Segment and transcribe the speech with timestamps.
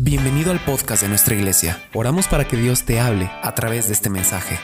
[0.00, 1.82] Bienvenido al podcast de nuestra iglesia.
[1.92, 4.56] Oramos para que Dios te hable a través de este mensaje.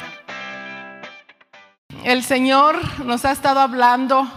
[2.05, 4.29] El Señor nos ha estado hablando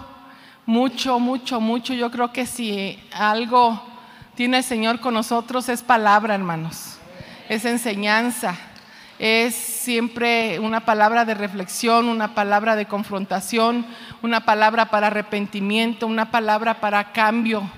[0.66, 1.94] mucho, mucho, mucho.
[1.94, 3.80] Yo creo que si algo
[4.34, 6.98] tiene el Señor con nosotros es palabra, hermanos.
[7.48, 8.56] Es enseñanza.
[9.20, 13.86] Es siempre una palabra de reflexión, una palabra de confrontación,
[14.24, 17.70] una palabra para arrepentimiento, una palabra para cambio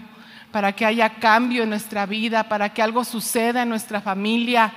[0.52, 4.74] para que haya cambio en nuestra vida, para que algo suceda en nuestra familia.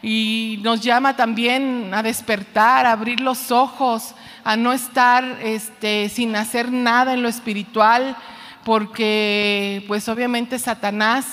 [0.00, 6.36] Y nos llama también a despertar, a abrir los ojos, a no estar este, sin
[6.36, 8.16] hacer nada en lo espiritual,
[8.64, 11.26] porque pues obviamente Satanás,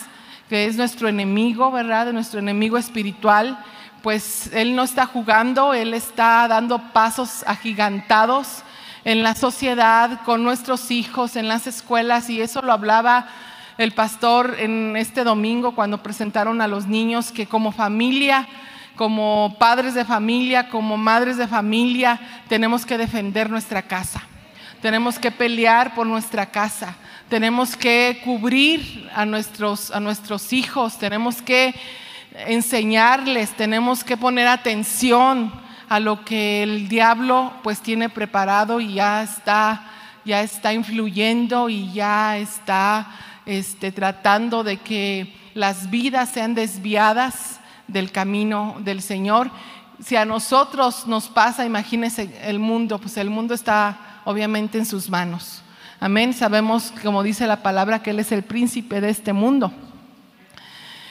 [0.49, 2.11] que es nuestro enemigo, ¿verdad?
[2.11, 3.63] Nuestro enemigo espiritual,
[4.01, 8.63] pues él no está jugando, él está dando pasos agigantados
[9.03, 13.27] en la sociedad, con nuestros hijos, en las escuelas, y eso lo hablaba
[13.77, 18.47] el pastor en este domingo cuando presentaron a los niños que como familia,
[18.95, 24.21] como padres de familia, como madres de familia, tenemos que defender nuestra casa.
[24.81, 26.95] Tenemos que pelear por nuestra casa.
[27.27, 30.97] Tenemos que cubrir a nuestros, a nuestros hijos.
[30.97, 31.73] Tenemos que
[32.47, 33.49] enseñarles.
[33.51, 35.51] Tenemos que poner atención
[35.89, 39.83] a lo que el diablo pues tiene preparado y ya está,
[40.23, 43.07] ya está influyendo y ya está
[43.45, 49.51] este, tratando de que las vidas sean desviadas del camino del Señor.
[50.03, 55.09] Si a nosotros nos pasa, imagínense el mundo, pues el mundo está obviamente en sus
[55.09, 55.61] manos.
[55.99, 56.33] Amén.
[56.33, 59.71] Sabemos, como dice la palabra, que Él es el príncipe de este mundo.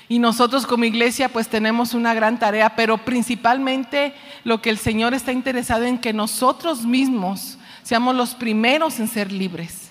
[0.06, 5.14] Y nosotros como iglesia pues tenemos una gran tarea, pero principalmente lo que el Señor
[5.14, 9.83] está interesado en que nosotros mismos seamos los primeros en ser libres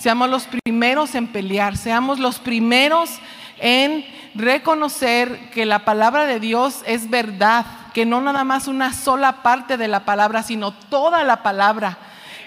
[0.00, 3.10] seamos los primeros en pelear, seamos los primeros
[3.58, 4.02] en
[4.34, 9.76] reconocer que la palabra de Dios es verdad, que no nada más una sola parte
[9.76, 11.98] de la palabra, sino toda la palabra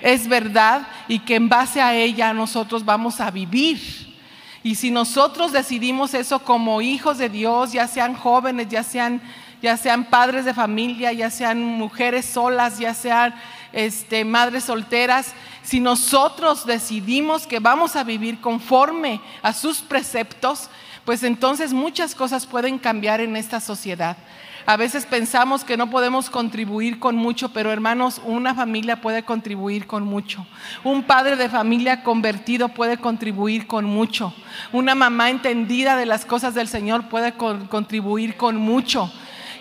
[0.02, 3.80] es verdad y que en base a ella nosotros vamos a vivir.
[4.63, 9.22] Y si nosotros decidimos eso como hijos de Dios, ya sean jóvenes, ya sean,
[9.62, 13.36] ya sean padres de familia, ya sean mujeres solas, ya sean
[13.74, 20.69] este, madres solteras, si nosotros decidimos que vamos a vivir conforme a sus preceptos,
[21.06, 24.18] pues entonces muchas cosas pueden cambiar en esta sociedad.
[24.66, 29.88] A veces pensamos que no podemos contribuir con mucho, pero hermanos, una familia puede contribuir
[29.88, 30.46] con mucho.
[30.85, 34.34] Un padre de familia convertido puede contribuir con mucho.
[34.72, 39.12] Una mamá entendida de las cosas del Señor puede contribuir con mucho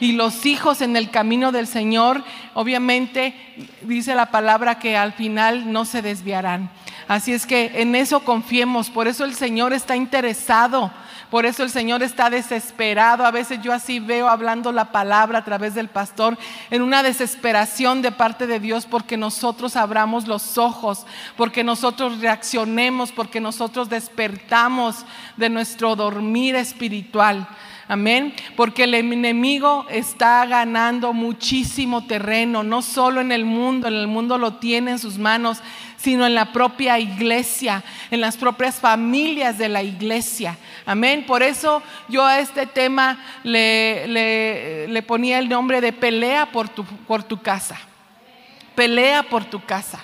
[0.02, 2.24] y los hijos en el camino del Señor,
[2.54, 3.36] obviamente
[3.82, 6.72] dice la palabra que al final no se desviarán.
[7.06, 10.90] Así es que en eso confiemos, por eso el Señor está interesado.
[11.30, 13.24] Por eso el Señor está desesperado.
[13.24, 16.36] A veces yo así veo hablando la palabra a través del pastor
[16.68, 21.06] en una desesperación de parte de Dios porque nosotros abramos los ojos,
[21.38, 25.06] porque nosotros reaccionemos, porque nosotros despertamos
[25.38, 27.48] de nuestro dormir espiritual.
[27.92, 28.32] Amén.
[28.56, 34.38] Porque el enemigo está ganando muchísimo terreno, no solo en el mundo, en el mundo
[34.38, 35.58] lo tiene en sus manos,
[35.98, 40.56] sino en la propia iglesia, en las propias familias de la iglesia.
[40.86, 41.26] Amén.
[41.26, 46.86] Por eso yo a este tema le, le, ponía el nombre de pelea por tu,
[46.86, 47.78] por tu casa.
[48.74, 50.02] Pelea por tu casa.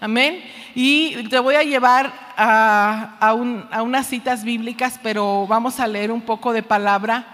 [0.00, 0.42] Amén.
[0.74, 6.22] Y te voy a llevar a, a, unas citas bíblicas, pero vamos a leer un
[6.22, 7.26] poco de palabra,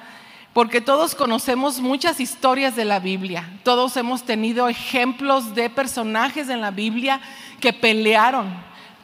[0.52, 3.48] porque todos conocemos muchas historias de la Biblia.
[3.62, 7.20] Todos hemos tenido ejemplos de personajes en la Biblia
[7.60, 8.52] que pelearon.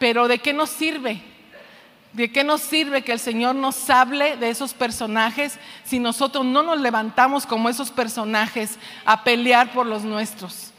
[0.00, 1.22] Pero ¿de qué nos sirve?
[2.12, 6.64] ¿De qué nos sirve que el Señor nos hable de esos personajes si nosotros no
[6.64, 10.71] nos levantamos como esos personajes a pelear por los nuestros?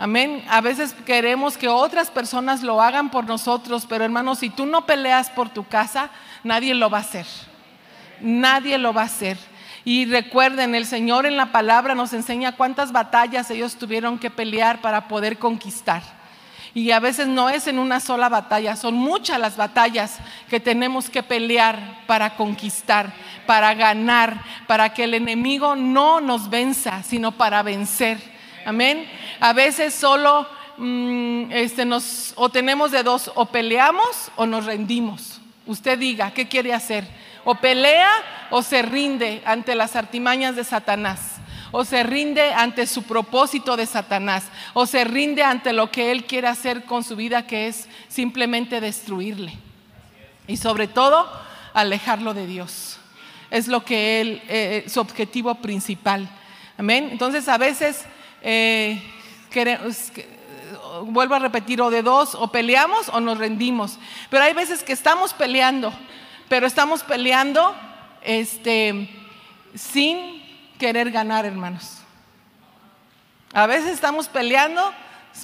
[0.00, 0.42] Amén.
[0.48, 4.86] A veces queremos que otras personas lo hagan por nosotros, pero hermanos, si tú no
[4.86, 6.08] peleas por tu casa,
[6.42, 7.26] nadie lo va a hacer.
[8.22, 9.36] Nadie lo va a hacer.
[9.84, 14.80] Y recuerden, el Señor en la palabra nos enseña cuántas batallas ellos tuvieron que pelear
[14.80, 16.02] para poder conquistar.
[16.72, 20.18] Y a veces no es en una sola batalla, son muchas las batallas
[20.48, 23.12] que tenemos que pelear para conquistar,
[23.44, 28.18] para ganar, para que el enemigo no nos venza, sino para vencer.
[28.64, 29.06] Amén.
[29.40, 30.46] A veces solo
[30.76, 35.40] mm, este, nos, o tenemos de dos, o peleamos o nos rendimos.
[35.66, 37.06] Usted diga, ¿qué quiere hacer?
[37.44, 38.10] O pelea
[38.50, 41.36] o se rinde ante las artimañas de Satanás.
[41.72, 44.44] O se rinde ante su propósito de Satanás.
[44.74, 48.80] O se rinde ante lo que él quiere hacer con su vida, que es simplemente
[48.80, 49.56] destruirle.
[50.48, 51.30] Y sobre todo,
[51.72, 52.98] alejarlo de Dios.
[53.50, 56.28] es lo que él, eh, su objetivo principal.
[56.78, 57.08] Amén.
[57.10, 58.04] Entonces a veces
[58.42, 59.02] eh,
[61.04, 63.98] vuelvo a repetir, o de dos, o peleamos o nos rendimos.
[64.28, 65.92] Pero hay veces que estamos peleando,
[66.48, 67.74] pero estamos peleando
[68.22, 69.08] este,
[69.74, 70.42] sin
[70.78, 71.98] querer ganar, hermanos.
[73.52, 74.92] A veces estamos peleando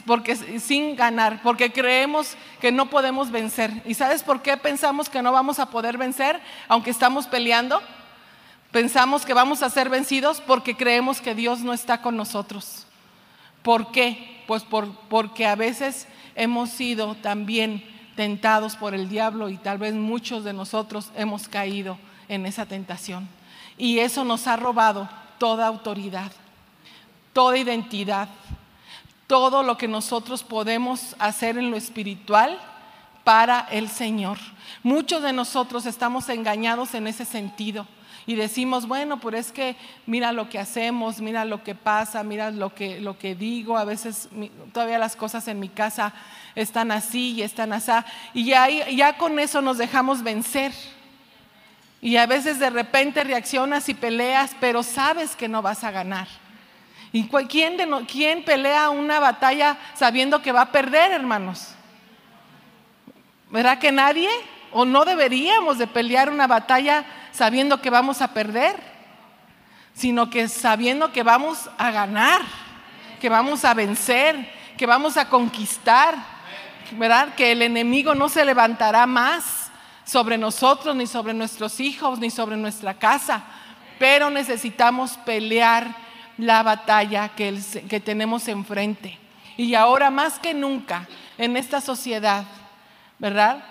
[0.05, 3.71] porque sin ganar, porque creemos que no podemos vencer.
[3.85, 7.83] ¿Y sabes por qué pensamos que no vamos a poder vencer aunque estamos peleando?
[8.71, 12.86] Pensamos que vamos a ser vencidos porque creemos que Dios no está con nosotros.
[13.67, 14.45] ¿Por qué?
[14.47, 14.65] Pues
[15.09, 17.83] porque a veces hemos sido también
[18.15, 21.99] tentados por el diablo y tal vez muchos de nosotros hemos caído
[22.29, 23.29] en esa tentación.
[23.77, 25.09] Y eso nos ha robado
[25.39, 26.31] toda autoridad,
[27.33, 28.29] toda identidad,
[29.27, 32.61] todo lo que nosotros podemos hacer en lo espiritual
[33.25, 34.39] para el Señor.
[34.85, 37.89] Muchos de nosotros estamos engañados en ese sentido
[38.27, 42.51] y decimos, bueno, pues es que mira lo que hacemos, mira lo que pasa, mira
[42.51, 44.29] lo que, lo que digo, a veces
[44.73, 46.13] todavía las cosas en mi casa
[46.57, 47.93] están así y están así,
[48.35, 50.73] y ya, ya con eso nos dejamos vencer.
[52.01, 56.29] Y a veces de repente reaccionas y peleas, pero sabes que no vas a ganar.
[57.13, 61.75] ¿Y quién, de quién pelea una batalla sabiendo que va a perder, hermanos?
[63.51, 64.29] ¿Verdad que nadie?
[64.73, 67.05] ¿O no deberíamos de pelear una batalla
[67.37, 68.77] sabiendo que vamos a perder?
[69.95, 72.43] Sino que sabiendo que vamos a ganar,
[73.21, 76.15] que vamos a vencer, que vamos a conquistar,
[76.93, 77.35] ¿verdad?
[77.35, 79.71] Que el enemigo no se levantará más
[80.05, 83.43] sobre nosotros, ni sobre nuestros hijos, ni sobre nuestra casa.
[83.99, 85.95] Pero necesitamos pelear
[86.39, 87.53] la batalla que,
[88.05, 89.19] tenemos enfrente.
[89.57, 92.45] Y ahora más que nunca en esta sociedad,
[93.19, 93.65] ¿verdad?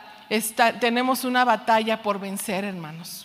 [0.80, 3.25] tenemos una batalla por vencer, hermanos.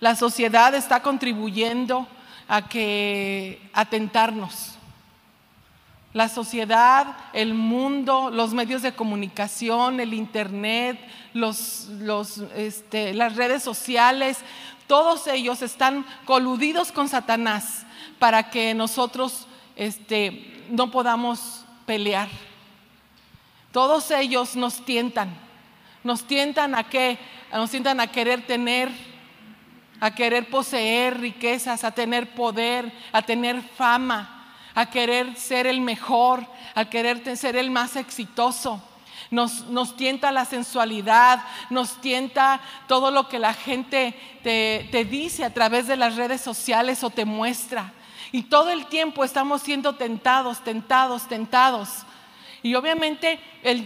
[0.00, 2.06] La sociedad está contribuyendo
[2.48, 4.72] a que atentarnos.
[6.12, 10.98] La sociedad, el mundo, los medios de comunicación, el internet,
[12.54, 14.38] este, las redes sociales,
[14.86, 17.84] todos ellos están coludidos con Satanás
[18.18, 22.28] para que nosotros este, no podamos pelear.
[23.72, 25.36] Todos ellos nos tientan,
[26.02, 27.18] nos tientan a qué,
[27.52, 28.90] nos tientan a querer tener,
[30.00, 36.46] a querer poseer riquezas, a tener poder, a tener fama, a querer ser el mejor,
[36.74, 38.82] a querer ser el más exitoso.
[39.30, 44.14] Nos, nos, tienta la sensualidad, nos tienta todo lo que la gente
[44.44, 47.92] te, te dice a través de las redes sociales o te muestra.
[48.30, 52.04] Y todo el tiempo estamos siendo tentados, tentados, tentados.
[52.66, 53.38] Y obviamente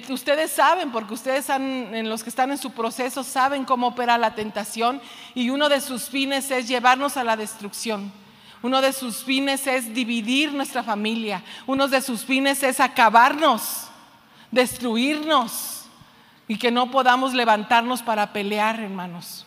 [0.09, 4.35] ustedes saben, porque ustedes en los que están en su proceso saben cómo opera la
[4.35, 5.03] tentación
[5.35, 8.11] y uno de sus fines es llevarnos a la destrucción.
[8.63, 11.43] Uno de sus fines es dividir nuestra familia.
[11.67, 13.89] Uno de sus fines es acabarnos,
[14.51, 15.83] destruirnos
[16.49, 19.45] y que no podamos levantarnos para pelear, hermanos.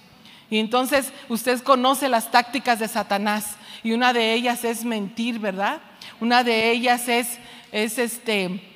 [0.52, 5.82] Y entonces usted conoce las tácticas de Satanás y una de ellas es mentir, ¿verdad?
[6.20, 7.40] Una de ellas es,
[7.72, 8.70] es este,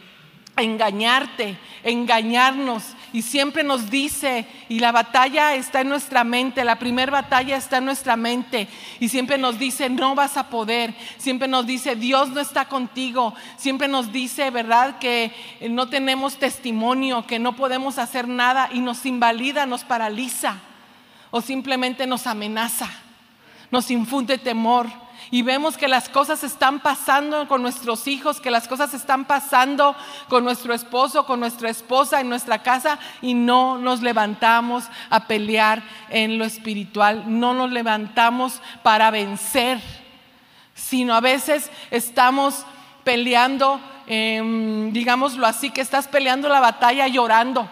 [0.57, 2.83] engañarte, engañarnos.
[3.13, 7.77] Y siempre nos dice, y la batalla está en nuestra mente, la primera batalla está
[7.77, 8.67] en nuestra mente.
[8.99, 10.93] Y siempre nos dice, no vas a poder.
[11.17, 13.33] Siempre nos dice, Dios no está contigo.
[13.57, 14.99] Siempre nos dice, ¿verdad?
[14.99, 15.31] Que
[15.69, 20.57] no tenemos testimonio, que no podemos hacer nada y nos invalida, nos paraliza
[21.31, 22.89] o simplemente nos amenaza
[23.71, 24.87] nos infunde temor.
[25.29, 29.95] Y vemos que las cosas están pasando con nuestros hijos, que las cosas están pasando
[30.29, 35.83] con nuestro esposo, con nuestra esposa en nuestra casa y no nos levantamos a pelear
[36.09, 39.81] en lo espiritual, no nos levantamos para vencer,
[40.73, 42.65] sino a veces estamos
[43.03, 47.69] peleando, em, digámoslo así, que estás peleando la batalla llorando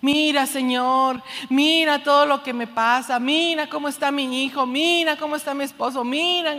[0.00, 5.34] Mira, Señor, mira todo lo que me pasa, mira cómo está mi hijo, mira cómo
[5.36, 6.54] está mi esposo, mira.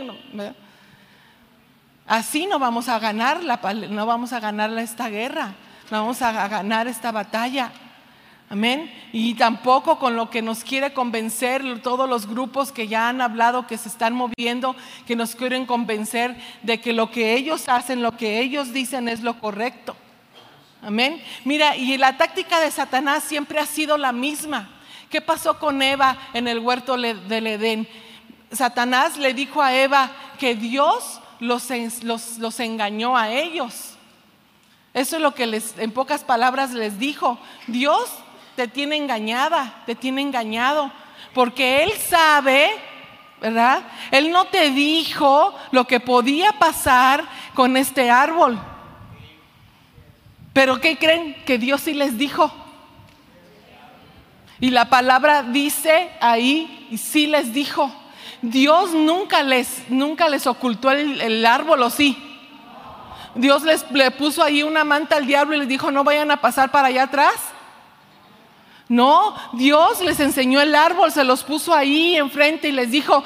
[2.06, 5.54] Así no vamos a ganar no vamos a ganar esta guerra,
[5.90, 7.72] no vamos a ganar esta batalla.
[8.50, 8.92] Amén.
[9.12, 13.68] Y tampoco con lo que nos quiere convencer todos los grupos que ya han hablado,
[13.68, 14.74] que se están moviendo,
[15.06, 19.20] que nos quieren convencer de que lo que ellos hacen, lo que ellos dicen es
[19.20, 19.94] lo correcto.
[20.82, 21.22] Amén.
[21.44, 24.70] Mira, y la táctica de Satanás siempre ha sido la misma.
[25.10, 27.88] ¿Qué pasó con Eva en el huerto del Edén?
[28.52, 31.68] Satanás le dijo a Eva que Dios los,
[32.02, 33.94] los, engañó a ellos.
[34.94, 37.38] Eso es lo que les, en pocas palabras les dijo.
[37.66, 38.08] Dios
[38.56, 40.90] te tiene engañada, te tiene engañado,
[41.34, 42.70] Porque Él sabe,
[43.40, 43.82] ¿verdad?
[44.10, 48.58] Él no te dijo lo que podía pasar con este árbol.
[50.52, 51.36] Pero ¿qué creen?
[51.44, 52.52] Que Dios sí les dijo.
[54.60, 57.90] Y la palabra dice ahí, y sí les dijo.
[58.42, 62.16] Dios nunca les, nunca les ocultó el, el árbol, ¿o sí?
[63.34, 66.40] Dios les le puso ahí una manta al diablo y les dijo, no vayan a
[66.40, 67.34] pasar para allá atrás.
[68.88, 73.22] No, Dios les enseñó el árbol, se los puso ahí enfrente y les dijo,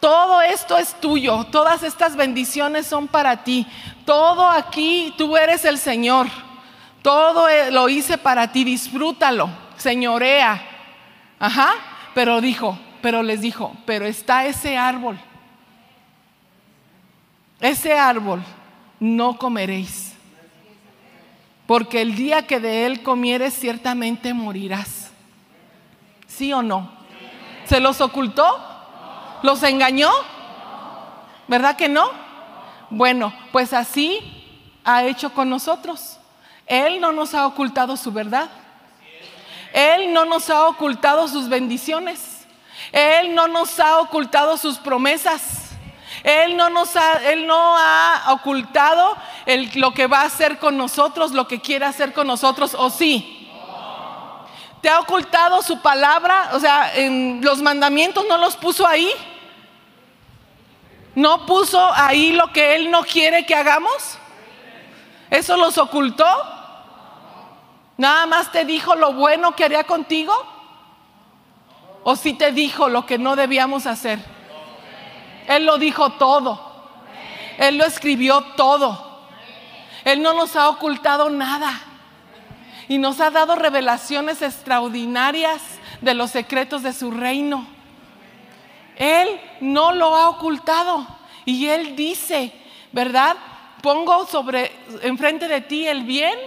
[0.00, 3.66] todo esto es tuyo, todas estas bendiciones son para ti,
[4.04, 6.26] todo aquí, tú eres el Señor,
[7.02, 10.62] todo eh, lo hice para ti, disfrútalo, señorea.
[11.38, 11.74] Ajá,
[12.14, 15.18] pero dijo, pero les dijo, pero está ese árbol,
[17.60, 18.42] ese árbol
[19.00, 20.14] no comeréis.
[21.66, 25.10] Porque el día que de él comieres ciertamente morirás.
[26.26, 26.90] ¿Sí o no?
[27.64, 28.73] ¿Se los ocultó?
[29.44, 30.10] ¿Los engañó?
[31.48, 32.10] ¿Verdad que no?
[32.88, 34.18] Bueno, pues así
[34.86, 36.16] ha hecho con nosotros.
[36.66, 38.48] Él no nos ha ocultado su verdad.
[39.74, 42.46] Él no nos ha ocultado sus bendiciones.
[42.90, 45.72] Él no nos ha ocultado sus promesas.
[46.22, 49.14] Él no nos ha, Él no ha ocultado
[49.74, 53.50] lo que va a hacer con nosotros, lo que quiere hacer con nosotros, ¿o sí?
[54.80, 56.48] ¿Te ha ocultado su palabra?
[56.54, 59.12] O sea, en los mandamientos no los puso ahí.
[61.14, 64.18] ¿No puso ahí lo que Él no quiere que hagamos?
[65.30, 66.26] ¿Eso los ocultó?
[67.96, 70.34] ¿Nada más te dijo lo bueno que haría contigo?
[72.02, 74.18] ¿O sí te dijo lo que no debíamos hacer?
[75.46, 76.60] Él lo dijo todo.
[77.58, 79.22] Él lo escribió todo.
[80.04, 81.80] Él no nos ha ocultado nada.
[82.88, 85.62] Y nos ha dado revelaciones extraordinarias
[86.00, 87.73] de los secretos de su reino.
[88.96, 91.06] Él no lo ha ocultado.
[91.44, 92.52] Y Él dice,
[92.92, 93.36] ¿verdad?
[93.82, 94.72] Pongo sobre,
[95.02, 96.38] enfrente de ti el bien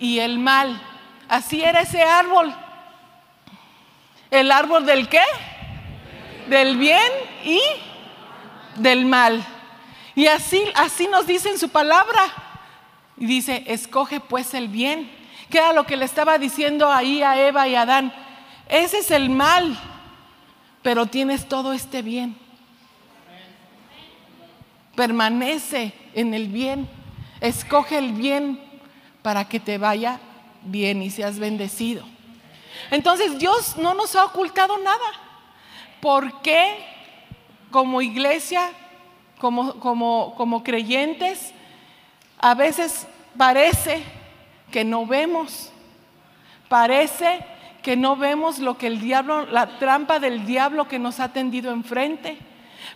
[0.00, 0.80] y el mal.
[1.28, 2.54] Así era ese árbol.
[4.30, 5.22] ¿El árbol del qué?
[6.48, 7.12] Del bien
[7.44, 7.60] y
[8.76, 9.44] del mal.
[10.14, 12.20] Y así, así nos dice en su palabra.
[13.16, 15.10] Y dice, escoge pues el bien.
[15.50, 18.12] Que era lo que le estaba diciendo ahí a Eva y a Adán.
[18.68, 19.78] Ese es el mal,
[20.82, 22.36] pero tienes todo este bien.
[24.94, 26.88] Permanece en el bien.
[27.40, 28.60] Escoge el bien
[29.22, 30.20] para que te vaya
[30.62, 32.04] bien y seas bendecido.
[32.90, 35.06] Entonces Dios no nos ha ocultado nada.
[36.00, 36.84] ¿Por qué
[37.70, 38.70] como iglesia,
[39.38, 41.52] como, como, como creyentes,
[42.38, 44.02] a veces parece
[44.70, 45.70] que no vemos,
[46.68, 47.44] parece
[47.82, 51.72] que no vemos lo que el diablo, la trampa del diablo que nos ha tendido
[51.72, 52.38] enfrente.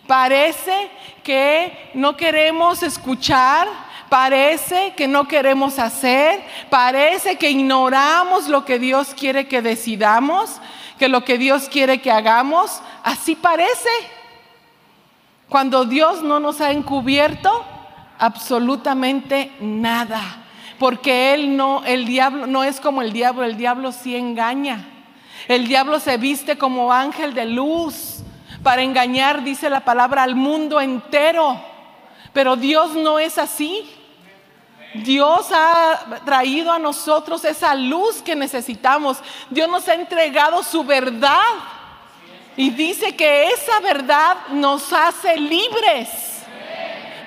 [0.07, 0.89] Parece
[1.23, 3.67] que no queremos escuchar,
[4.09, 10.61] parece que no queremos hacer, parece que ignoramos lo que Dios quiere que decidamos,
[10.97, 12.81] que lo que Dios quiere que hagamos.
[13.03, 13.89] Así parece.
[15.49, 17.65] Cuando Dios no nos ha encubierto
[18.17, 20.46] absolutamente nada.
[20.79, 24.87] Porque Él no, el diablo no es como el diablo, el diablo sí engaña.
[25.47, 28.17] El diablo se viste como ángel de luz
[28.63, 31.59] para engañar, dice la palabra, al mundo entero.
[32.33, 33.89] Pero Dios no es así.
[34.93, 39.17] Dios ha traído a nosotros esa luz que necesitamos.
[39.49, 41.39] Dios nos ha entregado su verdad.
[42.55, 46.09] Y dice que esa verdad nos hace libres.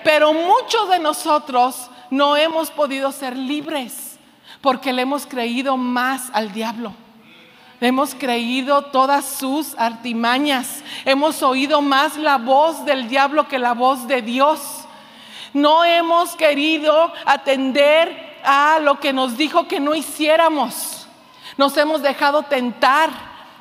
[0.02, 4.18] Pero muchos de nosotros no hemos podido ser libres
[4.60, 6.92] porque le hemos creído más al diablo.
[7.80, 10.82] Hemos creído todas sus artimañas.
[11.06, 14.60] Hemos oído más la voz del diablo que la voz de Dios.
[15.54, 21.08] No hemos querido atender a lo que nos dijo que no hiciéramos.
[21.56, 23.10] Nos hemos dejado tentar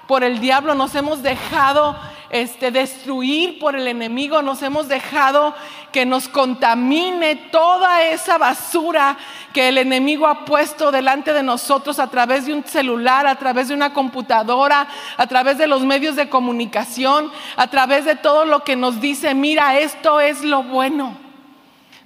[0.07, 1.95] por el diablo, nos hemos dejado
[2.29, 5.55] este, destruir por el enemigo, nos hemos dejado
[5.91, 9.17] que nos contamine toda esa basura
[9.53, 13.69] que el enemigo ha puesto delante de nosotros a través de un celular, a través
[13.69, 18.63] de una computadora, a través de los medios de comunicación, a través de todo lo
[18.63, 21.17] que nos dice, mira, esto es lo bueno.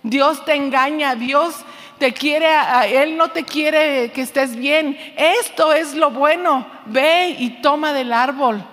[0.03, 1.55] Dios te engaña, Dios
[1.97, 2.47] te quiere,
[2.87, 4.97] Él no te quiere que estés bien.
[5.15, 6.65] Esto es lo bueno.
[6.85, 8.63] Ve y toma del árbol.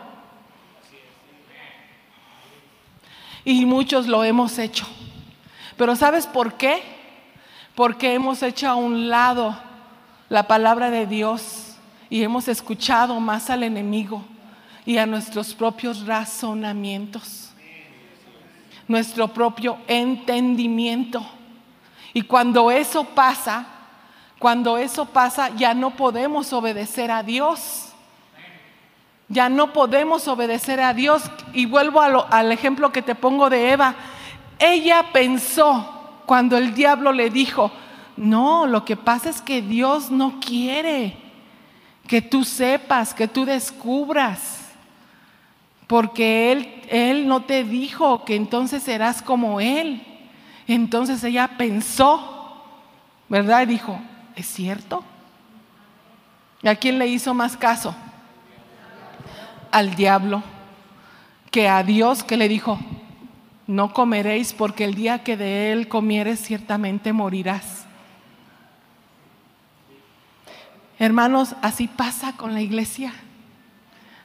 [3.51, 4.87] Y muchos lo hemos hecho.
[5.77, 6.85] Pero ¿sabes por qué?
[7.75, 9.59] Porque hemos hecho a un lado
[10.29, 11.75] la palabra de Dios
[12.09, 14.25] y hemos escuchado más al enemigo.
[14.87, 17.51] y a nuestros propios razonamientos,
[18.89, 21.25] nuestro propio entendimiento.
[22.15, 23.67] Y cuando eso pasa,
[24.39, 27.90] cuando eso pasa, ya no podemos obedecer a Dios.
[29.31, 31.23] Ya no podemos obedecer a Dios.
[31.55, 33.95] Y vuelvo al ejemplo que te pongo de Eva.
[34.59, 37.73] Ella pensó cuando el diablo le dijo,
[38.19, 41.17] no, lo que pasa es que Dios no quiere
[42.11, 44.69] que tú sepas, que tú descubras,
[45.87, 50.05] porque Él, Él no te dijo que entonces serás como Él.
[50.67, 52.65] Entonces ella pensó,
[53.29, 53.63] ¿verdad?
[53.63, 54.01] Y dijo,
[54.35, 55.05] ¿es cierto?
[56.63, 57.95] ¿Y a quién le hizo más caso?
[59.71, 60.43] Al diablo,
[61.51, 62.79] que a Dios que le dijo,
[63.67, 67.87] no comeréis porque el día que de él comieres ciertamente morirás.
[70.99, 73.13] Hermanos, así pasa con la iglesia,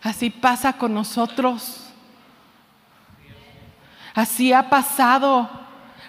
[0.02, 1.94] así pasa con nosotros,
[4.14, 5.50] así ha pasado.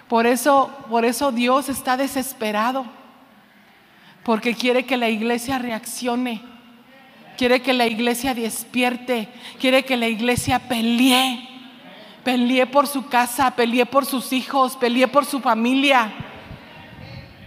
[0.09, 2.85] Por eso, por eso Dios está desesperado,
[4.23, 6.41] porque quiere que la iglesia reaccione,
[7.37, 9.29] quiere que la iglesia despierte,
[9.59, 11.47] quiere que la iglesia pelee,
[12.23, 16.11] pelee por su casa, pelee por sus hijos, pelee por su familia.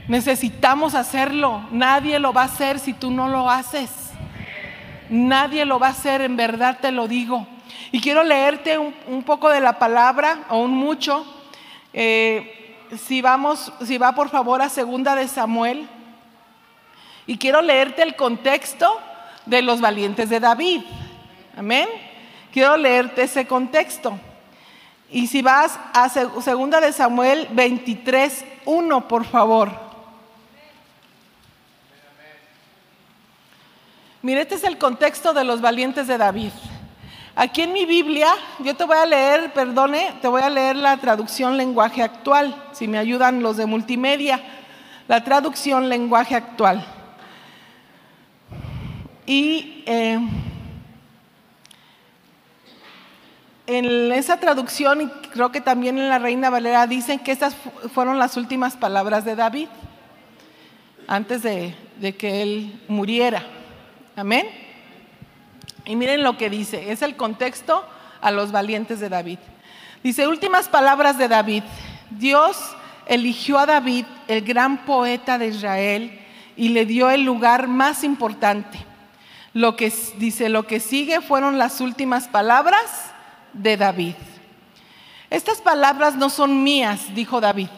[0.09, 1.63] Necesitamos hacerlo.
[1.71, 3.91] Nadie lo va a hacer si tú no lo haces.
[5.09, 7.47] Nadie lo va a hacer, en verdad te lo digo.
[7.93, 11.25] Y quiero leerte un, poco de la palabra, o mucho.
[11.93, 15.89] Eh, si vamos, si va por favor a segunda de Samuel.
[17.27, 19.01] Y quiero leerte el contexto
[19.47, 20.83] de los valientes de David.
[21.57, 21.89] Amén.
[22.53, 24.19] Quiero leerte ese contexto.
[25.11, 29.71] Y si vas a segunda de Samuel 23, 1, por favor.
[34.23, 36.53] Mire, este es el contexto de los valientes de David.
[37.35, 38.29] Aquí en mi Biblia,
[38.59, 42.87] yo te voy a leer, perdone, te voy a leer la traducción lenguaje actual, si
[42.87, 44.41] me ayudan los de multimedia,
[45.09, 46.85] la traducción lenguaje actual.
[49.31, 50.19] Y eh,
[53.69, 57.55] en esa traducción, y creo que también en la Reina Valera, dicen que estas
[57.95, 59.69] fueron las últimas palabras de David,
[61.07, 63.45] antes de que él muriera.
[64.17, 64.49] Amén.
[65.85, 67.85] Y miren lo que dice, es el contexto
[68.21, 69.39] a los valientes de David.
[70.03, 71.63] Dice, últimas palabras de David.
[72.11, 72.59] Dios
[73.07, 76.19] eligió a David, el gran poeta de Israel,
[76.57, 78.90] y le dio el lugar más importante.
[79.53, 83.13] Lo que dice, lo que sigue fueron las últimas palabras
[83.53, 84.15] de David.
[85.29, 87.69] Estas palabras no son mías, dijo David,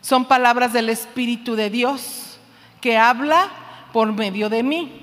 [0.00, 2.38] son palabras del Espíritu de Dios
[2.80, 3.50] que habla
[3.92, 5.00] por medio de mí.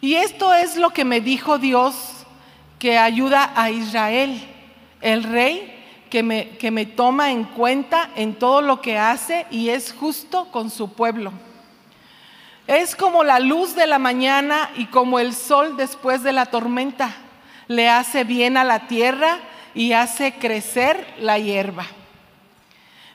[0.00, 1.94] Y esto es lo que me dijo Dios
[2.78, 4.42] que ayuda a Israel,
[5.02, 5.76] el rey
[6.08, 10.50] que me, que me toma en cuenta en todo lo que hace y es justo
[10.50, 11.32] con su pueblo.
[12.70, 17.12] Es como la luz de la mañana y como el sol después de la tormenta.
[17.66, 19.38] Le hace bien a la tierra
[19.74, 21.84] y hace crecer la hierba.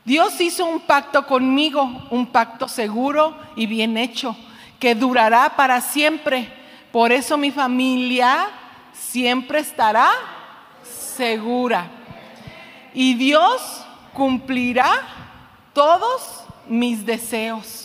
[0.03, 4.35] Dios hizo un pacto conmigo, un pacto seguro y bien hecho,
[4.77, 6.51] que durará para siempre
[6.91, 8.49] por eso mi familia
[8.91, 10.09] siempre estará
[10.83, 11.87] segura.
[12.93, 14.91] Y Dios cumplirá
[15.71, 17.84] todos mis deseos.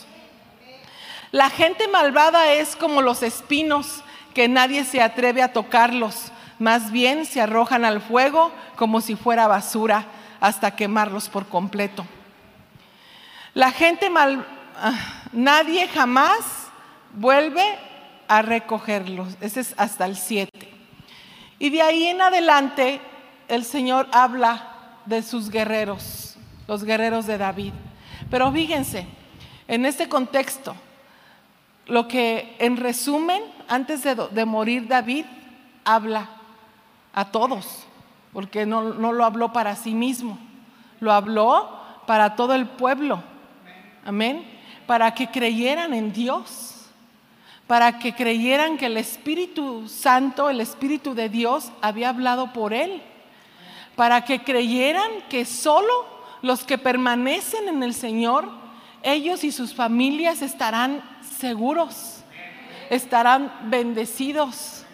[1.32, 4.02] La gente malvada es como los espinos
[4.34, 6.32] que nadie se atreve a tocarlos.
[6.58, 10.06] Más bien se arrojan al fuego como si fuera basura
[10.40, 12.04] hasta quemarlos por completo.
[13.54, 14.44] La gente mal,
[14.76, 14.92] ah,
[15.32, 16.68] nadie jamás
[17.14, 17.64] vuelve
[18.26, 19.36] a recogerlos.
[19.40, 20.50] Ese es hasta el 7.
[21.60, 23.00] Y de ahí en adelante
[23.48, 27.72] el Señor habla de sus guerreros, los guerreros de David.
[28.30, 29.06] Pero fíjense,
[29.68, 30.74] en este contexto,
[31.90, 35.26] lo que en resumen, antes de, morir David,
[35.84, 36.28] habla
[37.12, 37.84] a todos,
[38.32, 40.38] porque no, no lo habló para sí mismo,
[41.00, 41.68] lo habló
[42.06, 43.22] para todo el pueblo.
[44.04, 44.44] Amén.
[44.86, 46.70] Para que creyeran en Dios
[47.70, 53.00] para que creyeran que el Espíritu Santo, el Espíritu de Dios, había hablado por él,
[53.94, 56.04] para que creyeran que solo
[56.42, 58.48] los que permanecen en el Señor,
[59.04, 61.00] ellos y sus familias estarán
[61.40, 62.22] seguros,
[62.90, 64.84] estarán bendecidos.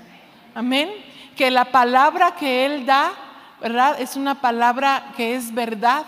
[0.55, 0.91] Amén.
[1.37, 3.13] Que la palabra que Él da,
[3.61, 4.01] ¿verdad?
[4.01, 6.05] Es una palabra que es verdad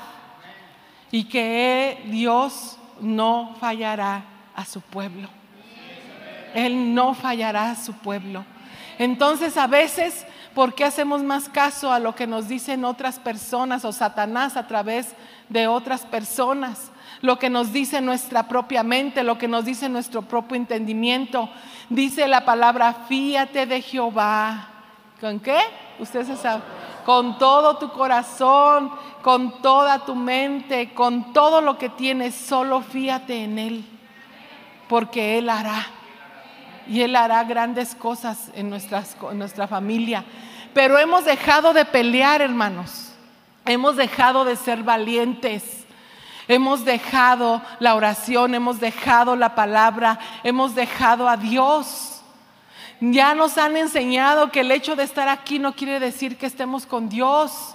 [1.11, 4.25] y que Dios no fallará
[4.55, 5.29] a su pueblo.
[6.55, 8.45] Él no fallará a su pueblo.
[8.99, 10.27] Entonces a veces
[10.59, 14.67] ¿Por qué hacemos más caso a lo que nos dicen otras personas o Satanás a
[14.67, 15.15] través
[15.49, 16.91] de otras personas?
[17.21, 21.51] Lo que nos dice nuestra propia mente, lo que nos dice nuestro propio entendimiento.
[21.89, 24.69] Dice la palabra, fíate de Jehová.
[25.21, 25.59] ¿Con qué?
[25.99, 26.63] Usted se sabe.
[27.05, 33.45] Con todo tu corazón, con toda tu mente, con todo lo que tienes, solo fíate
[33.45, 33.85] en Él.
[34.89, 35.87] Porque Él hará.
[36.87, 40.25] Y Él hará grandes cosas en, nuestras, en nuestra familia.
[40.73, 43.13] Pero hemos dejado de pelear, hermanos.
[43.65, 45.87] Hemos dejado de ser valientes.
[46.49, 52.23] Hemos dejado la oración, hemos dejado la palabra, hemos dejado a Dios.
[53.01, 56.87] Ya nos han enseñado que el hecho de estar aquí no quiere decir que estemos
[56.87, 57.75] con Dios.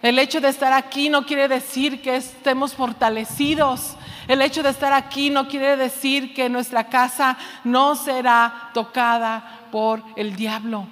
[0.00, 3.96] El hecho de estar aquí no quiere decir que estemos fortalecidos.
[4.28, 10.02] El hecho de estar aquí no quiere decir que nuestra casa no será tocada por
[10.16, 10.86] el diablo.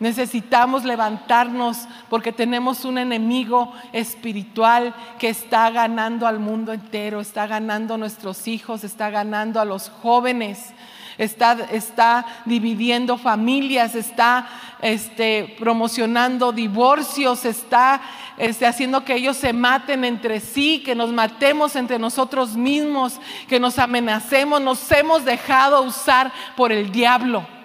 [0.00, 7.92] Necesitamos levantarnos porque tenemos un enemigo espiritual que está ganando al mundo entero, está ganando
[7.92, 10.72] a nuestros hijos, está ganando a los jóvenes,
[11.18, 14.48] está, está dividiendo familias, está
[14.80, 18.00] este, promocionando divorcios, está
[18.38, 23.60] este, haciendo que ellos se maten entre sí, que nos matemos entre nosotros mismos, que
[23.60, 27.59] nos amenacemos, nos hemos dejado usar por el diablo.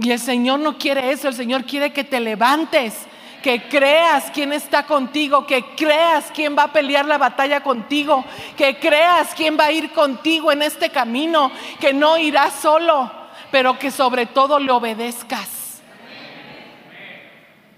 [0.00, 2.94] Y el Señor no quiere eso, el Señor quiere que te levantes,
[3.42, 8.24] que creas quién está contigo, que creas quién va a pelear la batalla contigo,
[8.56, 13.10] que creas quién va a ir contigo en este camino, que no irás solo,
[13.50, 15.82] pero que sobre todo le obedezcas.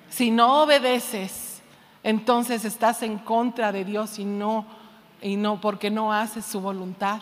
[0.08, 1.62] Si no obedeces,
[2.02, 4.66] entonces estás en contra de Dios y no
[5.22, 7.20] y no porque no haces su voluntad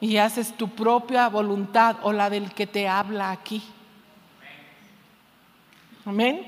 [0.00, 3.62] y haces tu propia voluntad o la del que te habla aquí.
[6.04, 6.46] Amén.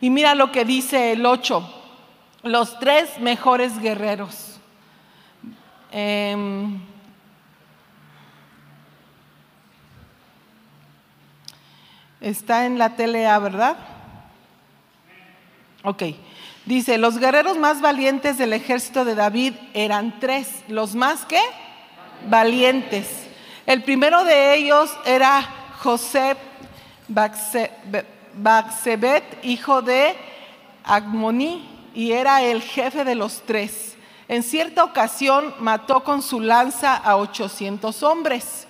[0.00, 1.62] Y mira lo que dice el 8,
[2.42, 4.58] los tres mejores guerreros.
[5.92, 6.80] Em,
[12.20, 13.76] está en la telea, ¿verdad?
[15.84, 16.02] Ok.
[16.64, 20.64] Dice, los guerreros más valientes del ejército de David eran tres.
[20.68, 21.40] ¿Los más qué?
[22.28, 23.08] Valientes.
[23.66, 25.48] El primero de ellos era
[25.80, 26.36] José
[28.34, 30.16] Baxebet, hijo de
[30.84, 33.96] Agmoní, y era el jefe de los tres.
[34.28, 38.66] En cierta ocasión mató con su lanza a 800 hombres.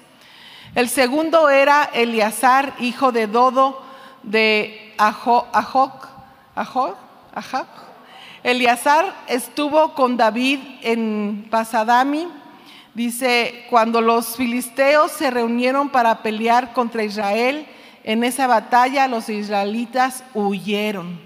[0.74, 3.82] El segundo era Eleazar, hijo de Dodo
[4.22, 5.46] de Ajoc.
[6.54, 7.66] Ajoc,
[8.42, 12.26] Eleazar estuvo con David en Pasadami
[12.94, 17.66] Dice, cuando los filisteos se reunieron para pelear contra Israel,
[18.04, 21.18] en esa batalla los israelitas huyeron.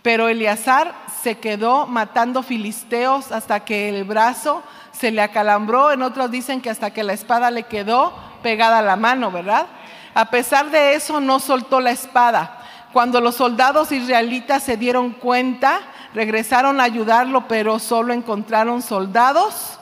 [0.00, 5.92] Pero Eleazar se quedó matando filisteos hasta que el brazo se le acalambró.
[5.92, 9.66] En otros dicen que hasta que la espada le quedó pegada a la mano, ¿verdad?
[10.14, 12.60] A pesar de eso no soltó la espada.
[12.92, 15.80] Cuando los soldados israelitas se dieron cuenta,
[16.14, 19.78] regresaron a ayudarlo, pero solo encontraron soldados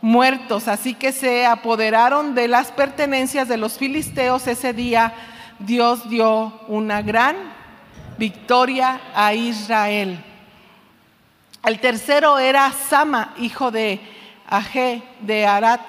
[0.00, 0.68] muertos.
[0.68, 5.12] Así que se apoderaron de las pertenencias de los filisteos ese día.
[5.58, 7.36] Dios dio una gran
[8.18, 10.24] victoria a Israel.
[11.64, 14.00] El tercero era Sama, hijo de
[14.46, 15.80] Aje de Arat.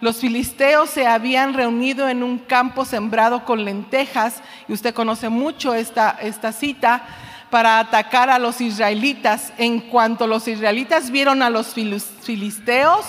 [0.00, 5.74] Los filisteos se habían reunido en un campo sembrado con lentejas, y usted conoce mucho
[5.74, 7.02] esta, esta cita,
[7.50, 9.52] para atacar a los israelitas.
[9.58, 13.04] En cuanto los israelitas vieron a los filisteos,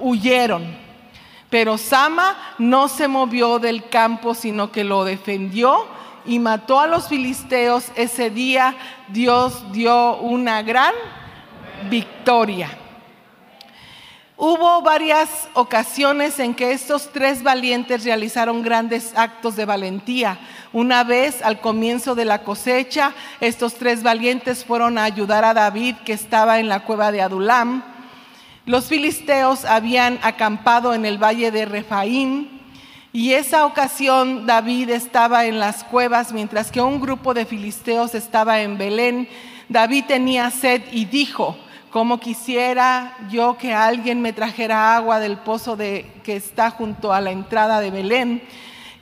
[0.00, 0.64] huyeron.
[1.50, 5.86] Pero Sama no se movió del campo, sino que lo defendió
[6.24, 7.86] y mató a los filisteos.
[7.94, 8.74] Ese día
[9.08, 10.94] Dios dio una gran
[11.90, 12.78] victoria.
[14.44, 20.38] Hubo varias ocasiones en que estos tres valientes realizaron grandes actos de valentía.
[20.72, 25.96] Una vez al comienzo de la cosecha, estos tres valientes fueron a ayudar a David
[26.04, 27.84] que estaba en la cueva de Adulam.
[28.64, 32.60] Los filisteos habían acampado en el valle de Refaín
[33.12, 38.60] y esa ocasión David estaba en las cuevas mientras que un grupo de filisteos estaba
[38.60, 39.28] en Belén.
[39.68, 41.56] David tenía sed y dijo,
[41.90, 47.20] como quisiera yo que alguien me trajera agua del pozo de, que está junto a
[47.20, 48.42] la entrada de Belén.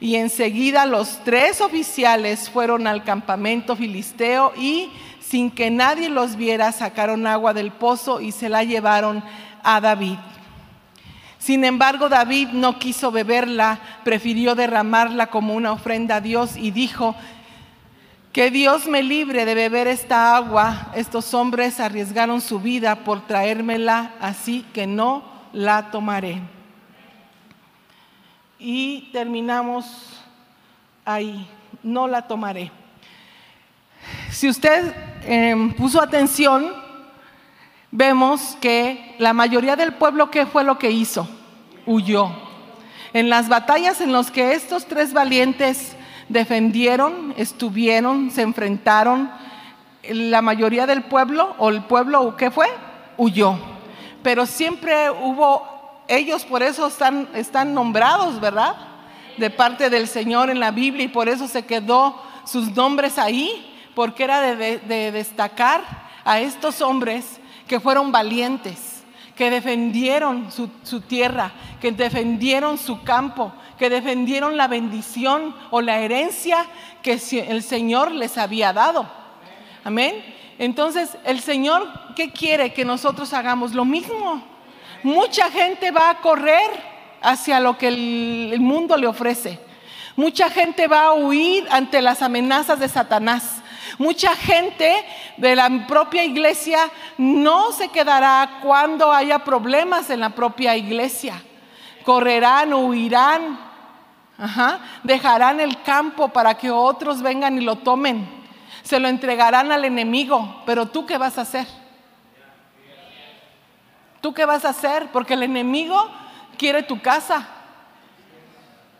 [0.00, 6.72] Y enseguida los tres oficiales fueron al campamento filisteo y sin que nadie los viera
[6.72, 9.22] sacaron agua del pozo y se la llevaron
[9.62, 10.18] a David.
[11.38, 17.16] Sin embargo, David no quiso beberla, prefirió derramarla como una ofrenda a Dios y dijo,
[18.32, 20.92] que Dios me libre de beber esta agua.
[20.94, 26.40] Estos hombres arriesgaron su vida por traérmela, así que no la tomaré.
[28.58, 30.22] Y terminamos
[31.04, 31.48] ahí,
[31.82, 32.70] no la tomaré.
[34.30, 34.94] Si usted
[35.24, 36.72] em, puso atención,
[37.90, 41.28] vemos que la mayoría del pueblo, ¿qué fue lo que hizo?
[41.86, 42.30] Huyó.
[43.12, 45.96] En las batallas en las que estos tres valientes
[46.28, 49.30] defendieron, estuvieron, se enfrentaron,
[50.08, 52.68] la mayoría del pueblo, o el pueblo, ¿qué fue?
[53.16, 53.58] Huyó.
[54.22, 58.76] Pero siempre hubo, ellos por eso están, están nombrados, ¿verdad?
[59.36, 63.66] De parte del Señor en la Biblia y por eso se quedó sus nombres ahí,
[63.94, 65.82] porque era de, destacar
[66.24, 69.04] a estos hombres que fueron valientes,
[69.36, 76.00] que defendieron su, su tierra, que defendieron su campo, que defendieron la bendición o la
[76.00, 76.66] herencia
[77.00, 79.08] que el Señor les había dado.
[79.84, 80.16] Amén.
[80.58, 83.72] Entonces, el Señor, ¿qué quiere que nosotros hagamos?
[83.72, 84.42] Lo mismo.
[85.04, 86.72] Mucha gente va a correr
[87.22, 89.60] hacia lo que el, el mundo le ofrece.
[90.16, 93.62] Mucha gente va a huir ante las amenazas de Satanás.
[93.98, 95.04] Mucha gente
[95.36, 101.42] de la propia iglesia no se quedará cuando haya problemas en la propia iglesia.
[102.04, 103.70] Correrán, huirán,
[105.02, 108.26] Dejarán el campo para que otros vengan y lo tomen.
[108.82, 110.62] Se lo entregarán al enemigo.
[110.64, 111.66] Pero tú qué vas a hacer?
[114.20, 115.10] ¿Tú qué vas a hacer?
[115.12, 116.10] Porque el enemigo
[116.56, 117.46] quiere tu casa.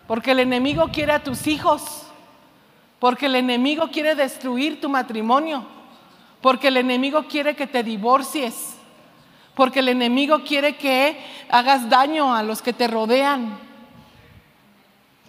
[0.07, 2.07] Porque el enemigo quiere a tus hijos.
[3.01, 5.65] Porque el enemigo quiere destruir tu matrimonio.
[6.41, 8.77] Porque el enemigo quiere que te divorcies.
[9.55, 11.19] Porque el enemigo quiere que
[11.51, 13.59] hagas daño a los que te rodean.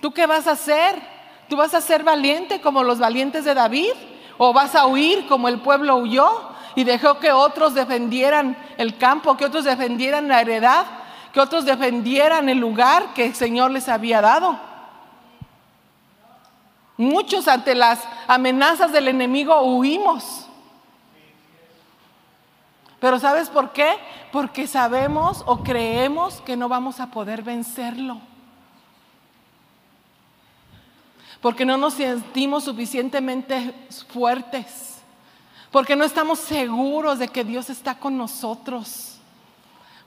[0.02, 1.02] ¿Tú qué vas a hacer?
[1.48, 3.94] ¿Tú vas a ser valiente como los valientes de David?
[4.38, 6.30] ¿O vas a huir como el pueblo huyó
[6.76, 10.86] y dejó que otros defendieran el campo, que otros defendieran la heredad,
[11.34, 14.71] que otros defendieran el lugar que el Señor les había dado?
[17.02, 20.46] Muchos ante las amenazas del enemigo huimos.
[23.00, 23.96] Pero ¿sabes por qué?
[24.32, 28.22] Porque sabemos o creemos que no vamos a poder vencerlo.
[31.42, 33.74] porque no nos sentimos suficientemente
[34.10, 34.98] fuertes,
[35.72, 39.18] porque no estamos seguros de que Dios está con nosotros,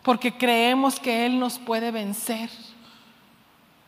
[0.04, 2.50] porque creemos que Él nos puede vencer,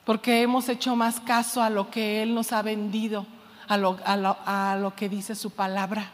[0.06, 3.26] porque hemos hecho más caso a lo que Él nos ha vendido,
[3.66, 6.12] a lo, que dice su palabra.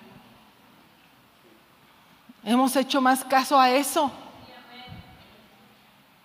[2.42, 4.10] Hemos hecho más caso a eso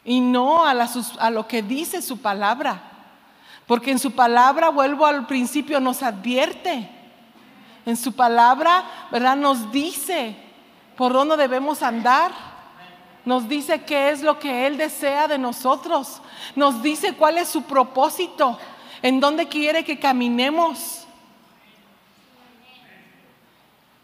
[0.05, 2.81] y no a, a lo que dice su palabra.
[3.67, 6.89] Porque en su palabra, vuelvo al principio, nos advierte.
[7.85, 9.35] En su palabra, ¿verdad?
[9.35, 10.37] Nos dice
[10.95, 12.31] por dónde debemos andar.
[13.27, 16.21] Nos dice qué es lo que Él desea de nosotros.
[16.55, 18.57] Nos dice cuál es su propósito,
[19.01, 21.05] en dónde quiere que caminemos.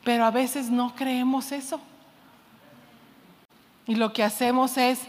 [0.03, 1.79] Pero a veces no creemos eso.
[3.87, 4.99] Y lo que hacemos es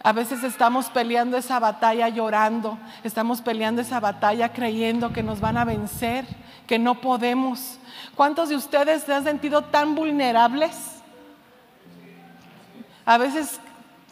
[0.00, 5.56] a veces estamos peleando esa batalla llorando, estamos peleando esa batalla creyendo que nos van
[5.56, 6.24] a vencer,
[6.68, 7.78] que no podemos.
[8.14, 10.95] ¿Cuántos de ustedes se han sentido tan vulnerables?
[13.06, 13.60] A veces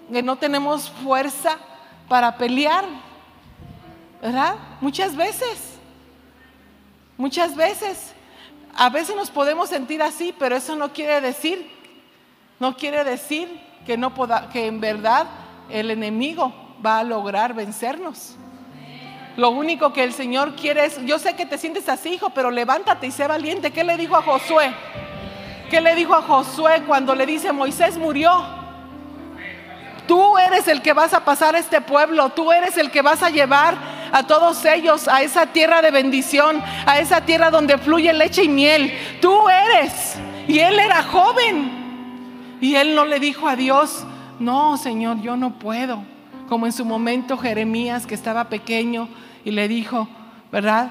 [0.09, 1.59] no tenemos fuerza
[2.09, 2.85] para pelear,
[4.23, 4.55] ¿verdad?
[4.81, 5.79] Muchas veces,
[7.17, 8.13] muchas veces.
[8.77, 11.71] A veces nos podemos sentir así, pero eso no quiere decir,
[12.61, 15.27] no quiere decir que no poda, que en verdad
[15.69, 16.53] el enemigo
[16.85, 18.37] va a lograr vencernos.
[19.37, 22.53] Lo único que el Señor quiere es, yo sé que te sientes así, hijo, pero
[22.53, 23.73] levántate y sé valiente.
[23.73, 24.73] ¿Qué le dijo a Josué?
[25.69, 28.64] ¿Qué le dijo a Josué cuando le dice, Moisés murió?
[30.07, 33.31] Tú eres el que vas a pasar este pueblo, tú eres el que vas a
[33.31, 33.77] llevar
[34.13, 38.49] a todos ellos a esa tierra de bendición, a esa tierra donde fluye leche y
[38.49, 38.93] miel.
[39.21, 40.17] Tú eres.
[40.47, 42.59] Y él era joven.
[42.61, 44.05] Y él no le dijo a Dios,
[44.39, 46.03] no, Señor, yo no puedo.
[46.49, 49.09] Como en su momento Jeremías, que estaba pequeño,
[49.45, 50.09] y le dijo,
[50.53, 50.91] ¿verdad?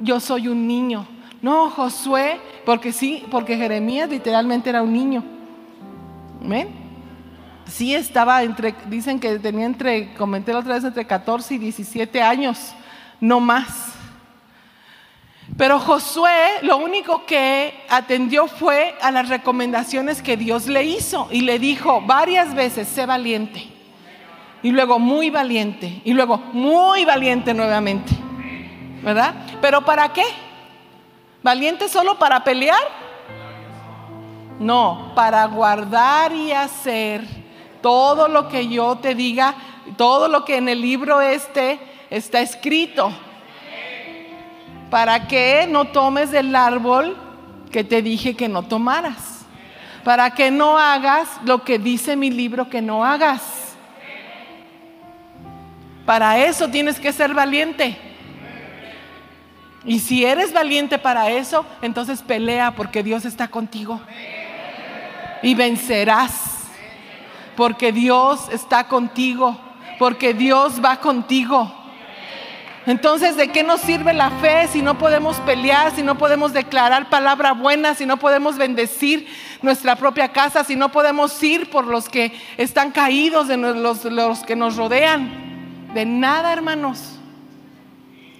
[0.00, 1.06] Yo soy un niño.
[1.42, 5.24] No, Josué, porque sí, porque Jeremías literalmente era un niño.
[6.42, 6.85] ¿Ven?
[7.66, 12.22] Sí estaba entre, dicen que tenía entre, comenté la otra vez, entre 14 y 17
[12.22, 12.74] años,
[13.20, 13.92] no más.
[15.56, 21.40] Pero Josué lo único que atendió fue a las recomendaciones que Dios le hizo y
[21.42, 23.72] le dijo varias veces, sé valiente.
[24.62, 28.12] y luego muy valiente y luego muy valiente nuevamente.
[29.02, 29.34] ¿Verdad?
[29.60, 30.24] Pero ¿para qué?
[31.42, 32.80] ¿Valiente solo para pelear?
[34.58, 37.45] No, para guardar y hacer
[37.80, 39.54] todo lo que yo te diga,
[39.96, 41.78] todo lo que en el libro este
[42.10, 43.12] está escrito.
[44.90, 47.16] Para que no tomes del árbol
[47.70, 49.44] que te dije que no tomaras.
[50.04, 53.42] Para que no hagas lo que dice mi libro que no hagas.
[56.04, 57.98] Para eso tienes que ser valiente.
[59.84, 64.00] Y si eres valiente para eso, entonces pelea porque Dios está contigo.
[65.42, 66.55] Y vencerás.
[67.56, 69.58] Porque Dios está contigo.
[69.98, 71.72] Porque Dios va contigo.
[72.86, 77.10] Entonces, ¿de qué nos sirve la fe si no podemos pelear, si no podemos declarar
[77.10, 79.26] palabra buena, si no podemos bendecir
[79.60, 84.44] nuestra propia casa, si no podemos ir por los que están caídos, de los, los
[84.44, 85.88] que nos rodean?
[85.94, 87.18] De nada, hermanos.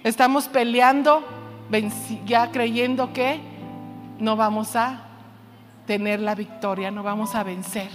[0.05, 1.27] Estamos peleando
[2.25, 3.41] ya creyendo que
[4.19, 5.01] no vamos a
[5.85, 7.89] tener la victoria, no vamos a vencer.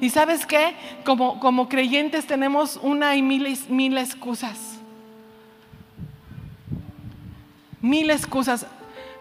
[0.00, 4.78] Y sabes qué, como, como creyentes tenemos una y mil, mil excusas.
[7.80, 8.66] Mil excusas.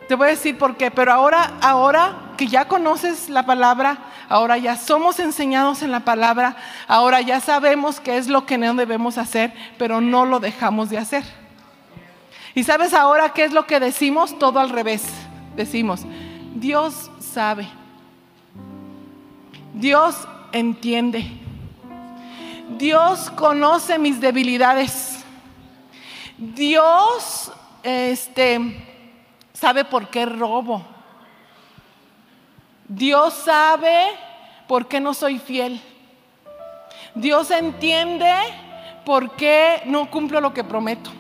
[0.08, 3.98] Te voy a decir por qué, pero ahora, ahora que ya conoces la palabra,
[4.30, 6.56] ahora ya somos enseñados en la palabra,
[6.88, 11.00] ahora ya sabemos qué es lo que no debemos hacer, pero no lo dejamos de
[11.00, 11.24] hacer.
[12.54, 14.38] Y sabes ahora qué es lo que decimos?
[14.38, 15.04] Todo al revés.
[15.56, 16.06] Decimos,
[16.54, 17.68] Dios sabe.
[19.74, 21.26] Dios entiende.
[22.78, 25.24] Dios conoce mis debilidades.
[26.38, 27.52] Dios
[27.84, 28.60] este,
[29.54, 30.82] sabe por qué robo.
[32.88, 34.08] Dios sabe
[34.68, 35.82] por qué no soy fiel.
[37.13, 38.34] Dios entiende
[39.06, 41.12] por qué no cumplo lo que prometo.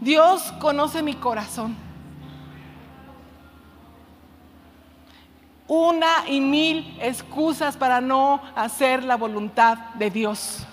[0.00, 1.76] Dios conoce mi corazón.
[5.68, 10.66] Una y mil excusas para no hacer la voluntad de Dios.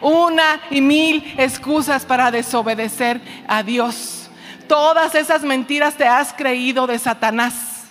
[0.00, 4.30] Una y mil excusas para desobedecer a Dios.
[4.68, 7.84] Todas esas mentiras te has creído de Satanás.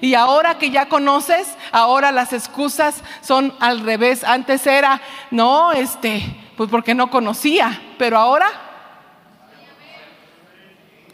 [0.00, 4.24] Y ahora que ya conoces, ahora las excusas son al revés.
[4.24, 5.00] Antes era,
[5.30, 6.22] no, este,
[6.56, 8.46] pues porque no conocía, pero ahora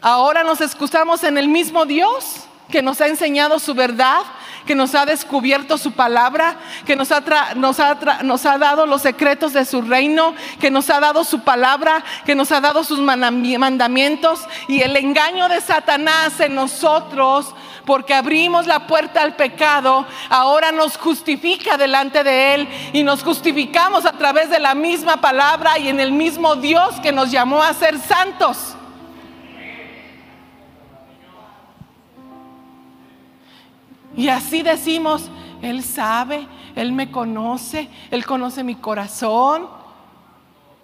[0.01, 4.23] Ahora nos excusamos en el mismo Dios que nos ha enseñado su verdad,
[4.65, 7.21] que nos ha descubierto su palabra, que nos ha,
[7.55, 7.77] nos,
[8.23, 12.35] nos ha, dado los secretos de su reino, que nos ha dado su palabra, que
[12.35, 17.53] nos ha dado sus mandamientos y el engaño de Satanás en nosotros,
[17.85, 24.05] porque abrimos la puerta al pecado, ahora nos justifica delante de Él y nos justificamos
[24.05, 27.73] a través de la misma palabra y en el mismo Dios que nos llamó a
[27.73, 28.75] ser santos.
[34.15, 35.29] Y así decimos,
[35.61, 39.67] Él sabe, Él me conoce, Él conoce mi corazón.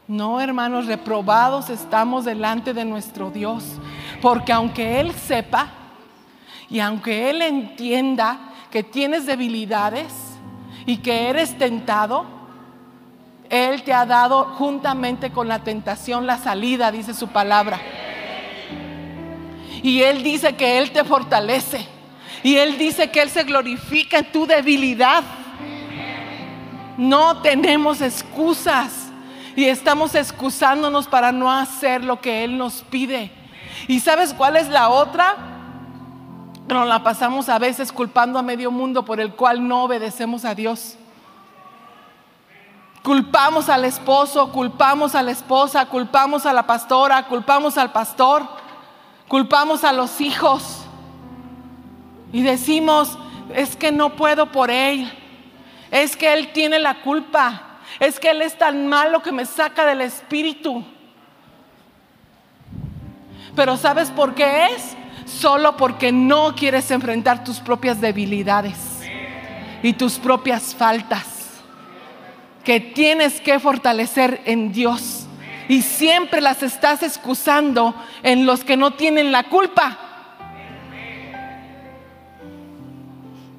[0.07, 3.63] No, hermanos, reprobados estamos delante de nuestro Dios,
[4.21, 5.67] porque aunque Él sepa
[6.69, 8.39] y aunque Él entienda
[8.71, 10.13] que tienes debilidades
[10.85, 12.25] y que eres tentado,
[13.49, 17.81] Él te ha dado juntamente con la tentación la salida, dice su palabra.
[19.83, 21.96] Y Él dice que Él te fortalece.
[22.47, 25.21] Y Él dice que Él se glorifica en tu debilidad.
[26.97, 29.09] No tenemos excusas
[29.53, 33.33] y estamos excusándonos para no hacer lo que Él nos pide.
[33.89, 35.35] ¿Y sabes cuál es la otra?
[36.69, 40.55] Nos la pasamos a veces culpando a medio mundo por el cual no obedecemos a
[40.55, 40.95] Dios.
[43.03, 48.47] Culpamos al esposo, culpamos a la esposa, culpamos a la pastora, culpamos al pastor,
[49.27, 50.86] culpamos a los hijos.
[52.31, 53.17] Y decimos,
[53.53, 55.11] es que no puedo por Él.
[55.91, 57.79] Es que Él tiene la culpa.
[57.99, 60.83] Es que Él es tan malo que me saca del espíritu.
[63.55, 64.95] Pero ¿sabes por qué es?
[65.25, 68.77] Solo porque no quieres enfrentar tus propias debilidades
[69.81, 71.25] y tus propias faltas.
[72.63, 75.25] Que tienes que fortalecer en Dios.
[75.69, 80.06] Y siempre las estás excusando en los que no tienen la culpa.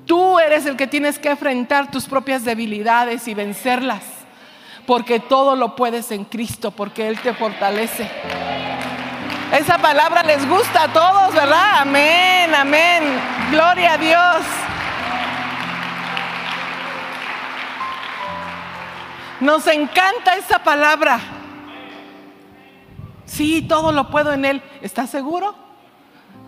[0.09, 4.03] Tú eres el que tienes que enfrentar tus propias debilidades y vencerlas,
[4.87, 8.11] porque todo lo puedes en Cristo, porque Él te fortalece.
[9.53, 11.81] Esa palabra les gusta a todos, ¿verdad?
[11.81, 13.03] Amén, amén.
[13.51, 14.47] Gloria a Dios.
[19.41, 21.21] Nos encanta esa palabra.
[23.27, 24.63] Sí, todo lo puedo en Él.
[24.81, 25.55] ¿Estás seguro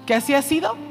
[0.06, 0.89] que así ha sido?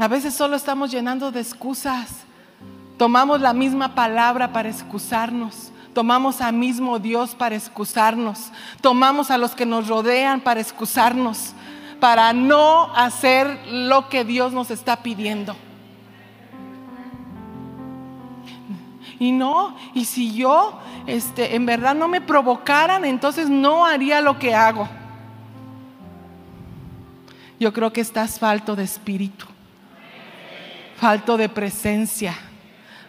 [0.00, 2.24] A veces solo estamos llenando de excusas.
[2.96, 5.70] Tomamos la misma palabra para excusarnos.
[5.92, 8.50] Tomamos a mismo Dios para excusarnos.
[8.80, 11.52] Tomamos a los que nos rodean para excusarnos.
[12.00, 15.54] Para no hacer lo que Dios nos está pidiendo.
[19.18, 24.38] Y no, y si yo este, en verdad no me provocaran, entonces no haría lo
[24.38, 24.88] que hago.
[27.58, 29.44] Yo creo que estás falto de espíritu,
[31.00, 32.34] falto de presencia,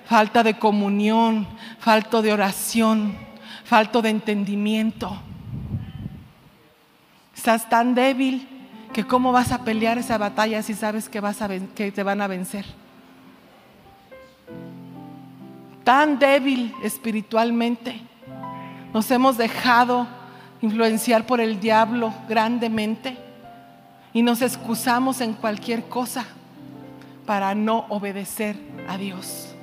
[0.05, 1.45] falta de comunión,
[1.77, 3.17] falto de oración,
[3.65, 5.21] falto de entendimiento.
[7.35, 8.47] Estás tan débil
[8.93, 12.21] que cómo vas a pelear esa batalla si sabes que, vas a, que te van
[12.21, 12.65] a vencer
[15.83, 17.99] tan débil espiritualmente.
[18.93, 20.07] Nos hemos dejado
[20.61, 23.17] influenciar por el diablo grandemente
[24.13, 26.25] y nos excusamos en cualquier cosa
[27.25, 28.55] para no obedecer
[28.87, 29.55] a Dios.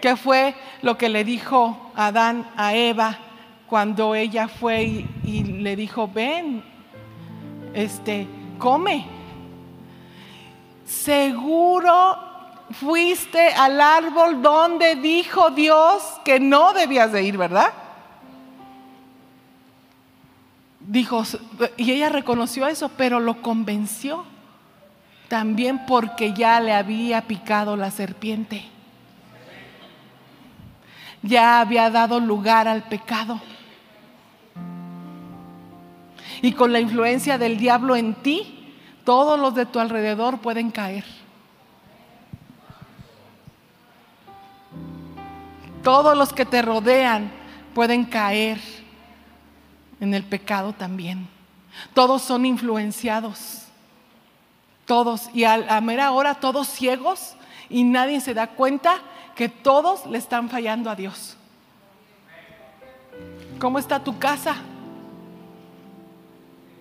[0.00, 3.18] ¿Qué fue lo que le dijo Adán a Eva
[3.66, 6.64] cuando ella fue y, y le dijo, ven,
[7.74, 8.26] este,
[8.58, 9.06] come?
[10.86, 12.18] Seguro
[12.72, 17.72] fuiste al árbol donde dijo Dios que no debías de ir, ¿verdad?
[20.80, 21.22] Dijo,
[21.76, 24.24] y ella reconoció eso, pero lo convenció
[25.30, 28.64] también porque ya le había picado la serpiente.
[31.22, 33.40] Ya había dado lugar al pecado.
[36.42, 38.74] Y con la influencia del diablo en ti,
[39.04, 41.04] todos los de tu alrededor pueden caer.
[45.84, 47.30] Todos los que te rodean
[47.72, 48.58] pueden caer
[50.00, 51.28] en el pecado también.
[51.94, 53.69] Todos son influenciados.
[54.90, 55.30] Todos.
[55.32, 57.36] Y a la mera hora todos ciegos
[57.68, 58.98] y nadie se da cuenta
[59.36, 61.36] que todos le están fallando a Dios.
[63.60, 64.56] ¿Cómo está tu casa?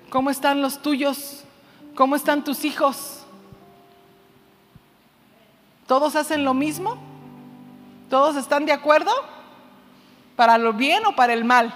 [0.09, 1.43] ¿Cómo están los tuyos?
[1.93, 3.27] ¿Cómo están tus hijos?
[5.85, 6.97] ¿Todos hacen lo mismo?
[8.09, 9.11] ¿Todos están de acuerdo?
[10.35, 11.71] ¿Para lo bien o para el mal?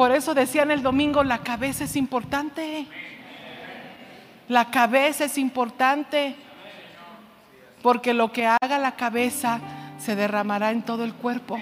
[0.00, 2.86] Por eso decían el domingo, la cabeza es importante.
[4.48, 6.36] La cabeza es importante.
[7.82, 9.60] Porque lo que haga la cabeza
[9.98, 11.58] se derramará en todo el cuerpo.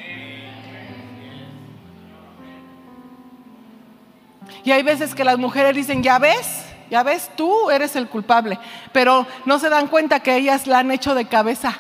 [4.62, 8.57] Y hay veces que las mujeres dicen, ya ves, ya ves, tú eres el culpable,
[8.93, 11.76] pero no se dan cuenta que ellas la han hecho de cabeza.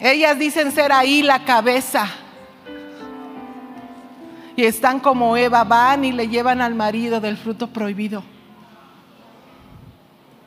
[0.00, 2.08] Ellas dicen ser ahí la cabeza.
[4.56, 8.24] Y están como Eva, van y le llevan al marido del fruto prohibido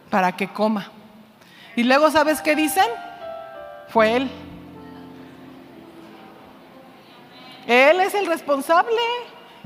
[0.09, 0.91] para que coma.
[1.75, 2.85] Y luego, ¿sabes qué dicen?
[3.87, 4.29] Fue él.
[7.67, 8.99] Él es el responsable,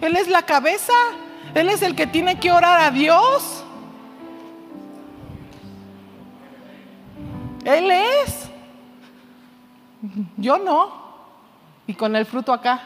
[0.02, 0.94] Él es la cabeza,
[1.54, 3.64] Él es el que tiene que orar a Dios.
[7.64, 8.45] Él es.
[10.38, 11.06] Yo no.
[11.88, 12.82] Y con el fruto acá.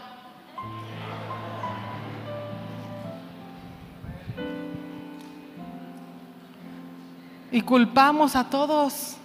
[7.52, 9.18] Y culpamos a todos.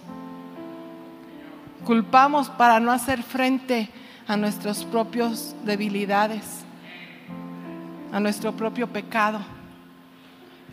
[1.85, 3.89] Culpamos para no hacer frente
[4.27, 6.65] a nuestras propias debilidades,
[8.11, 9.39] a nuestro propio pecado.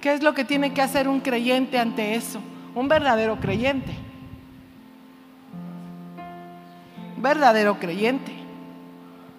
[0.01, 2.41] ¿Qué es lo que tiene que hacer un creyente ante eso?
[2.75, 3.93] Un verdadero creyente.
[7.23, 8.33] Verdadero creyente.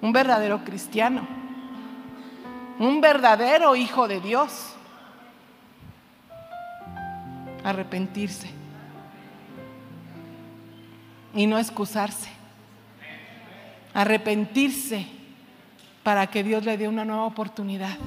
[0.01, 1.27] Un verdadero cristiano.
[2.79, 4.75] Un verdadero hijo de Dios.
[7.63, 8.49] Arrepentirse.
[11.35, 12.33] Y no excusarse
[13.93, 15.05] arrepentirse
[16.01, 17.97] para que Dios le dé una nueva oportunidad.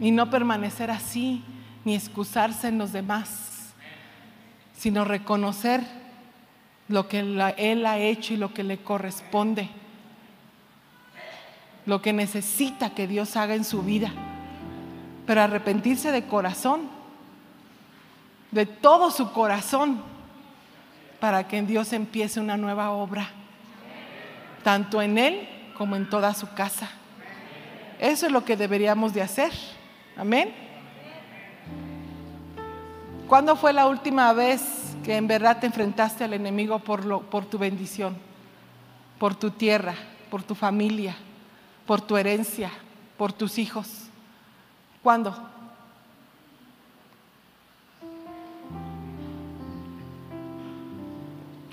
[0.00, 1.42] Y no permanecer así,
[1.84, 3.72] ni excusarse en los demás,
[4.76, 5.82] sino reconocer
[6.88, 9.68] lo que Él ha hecho y lo que le corresponde,
[11.86, 14.10] lo que necesita que Dios haga en su vida,
[15.26, 16.88] pero arrepentirse de corazón,
[18.50, 20.02] de todo su corazón
[21.20, 23.28] para que Dios empiece una nueva obra,
[24.62, 26.88] tanto en Él como en toda su casa.
[27.98, 29.52] Eso es lo que deberíamos de hacer.
[30.16, 30.54] Amén.
[33.26, 37.46] ¿Cuándo fue la última vez que en verdad te enfrentaste al enemigo por, lo, por
[37.46, 38.14] tu bendición,
[39.18, 39.94] por tu tierra,
[40.30, 41.16] por tu familia,
[41.86, 42.70] por tu herencia,
[43.16, 43.88] por tus hijos?
[45.02, 45.34] ¿Cuándo?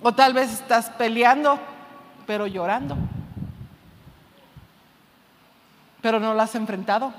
[0.01, 1.59] O tal vez estás peleando,
[2.25, 2.95] pero llorando.
[6.01, 7.13] Pero no lo has enfrentado.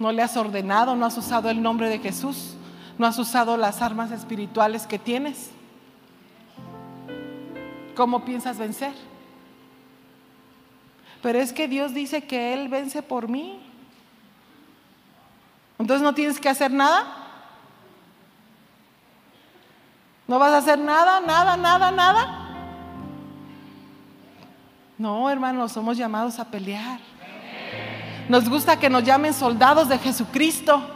[0.00, 2.55] No le has ordenado, no has usado el nombre de Jesús,
[2.98, 5.50] no has usado las armas espirituales que tienes.
[7.94, 8.94] ¿Cómo piensas vencer?
[11.22, 13.60] Pero es que Dios dice que Él vence por mí.
[15.78, 17.04] Entonces no tienes que hacer nada.
[20.26, 22.42] ¿No vas a hacer nada, nada, nada, nada?
[24.98, 27.00] No, hermanos, somos llamados a pelear.
[28.28, 30.95] Nos gusta que nos llamen soldados de Jesucristo.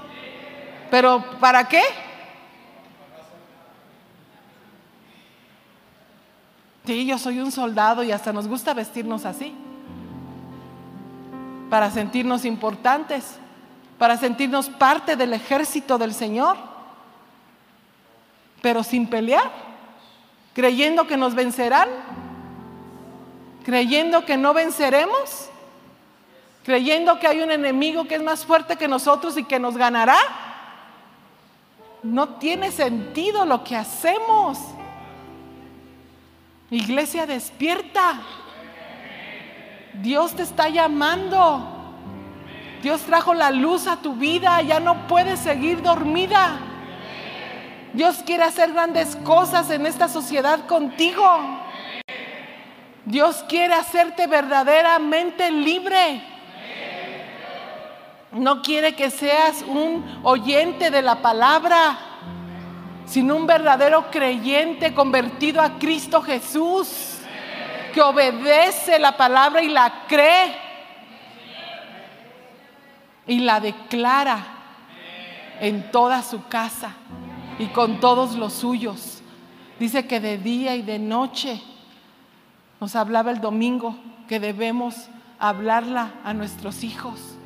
[0.90, 1.82] Pero ¿para qué?
[6.86, 9.54] Sí, yo soy un soldado y hasta nos gusta vestirnos así.
[11.68, 13.38] Para sentirnos importantes,
[13.98, 16.70] para sentirnos parte del ejército del Señor
[18.60, 19.50] pero sin pelear,
[20.54, 21.88] creyendo que nos vencerán,
[23.64, 25.48] creyendo que no venceremos,
[26.64, 30.18] creyendo que hay un enemigo que es más fuerte que nosotros y que nos ganará.
[32.02, 34.58] No tiene sentido lo que hacemos.
[36.70, 38.20] Iglesia despierta.
[39.94, 41.66] Dios te está llamando.
[42.82, 44.62] Dios trajo la luz a tu vida.
[44.62, 46.58] Ya no puedes seguir dormida.
[47.92, 51.24] Dios quiere hacer grandes cosas en esta sociedad contigo.
[53.04, 56.22] Dios quiere hacerte verdaderamente libre.
[58.32, 61.98] No quiere que seas un oyente de la palabra,
[63.04, 67.18] sino un verdadero creyente convertido a Cristo Jesús,
[67.92, 70.54] que obedece la palabra y la cree
[73.26, 74.46] y la declara
[75.60, 76.94] en toda su casa
[77.58, 79.22] y con todos los suyos.
[79.80, 81.60] Dice que de día y de noche
[82.80, 83.96] nos hablaba el domingo
[84.28, 85.08] que debemos
[85.40, 87.39] hablarla a nuestros hijos.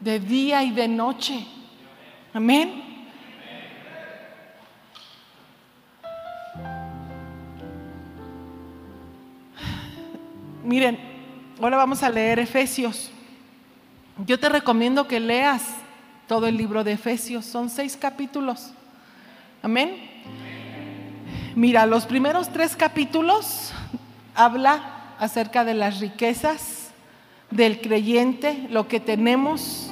[0.00, 1.46] De día y de noche.
[2.32, 2.90] Amén.
[10.64, 10.98] Miren,
[11.60, 13.10] ahora vamos a leer Efesios.
[14.26, 15.62] Yo te recomiendo que leas
[16.28, 17.44] todo el libro de Efesios.
[17.44, 18.70] Son seis capítulos.
[19.62, 19.96] Amén.
[21.54, 23.72] Mira, los primeros tres capítulos
[24.34, 26.90] habla acerca de las riquezas
[27.50, 29.89] del creyente, lo que tenemos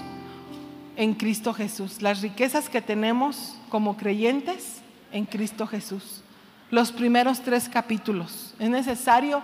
[0.98, 4.82] en Cristo Jesús, las riquezas que tenemos como creyentes
[5.12, 6.22] en Cristo Jesús.
[6.72, 8.54] Los primeros tres capítulos.
[8.58, 9.42] Es necesario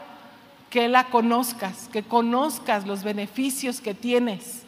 [0.69, 4.65] que la conozcas, que conozcas los beneficios que tienes,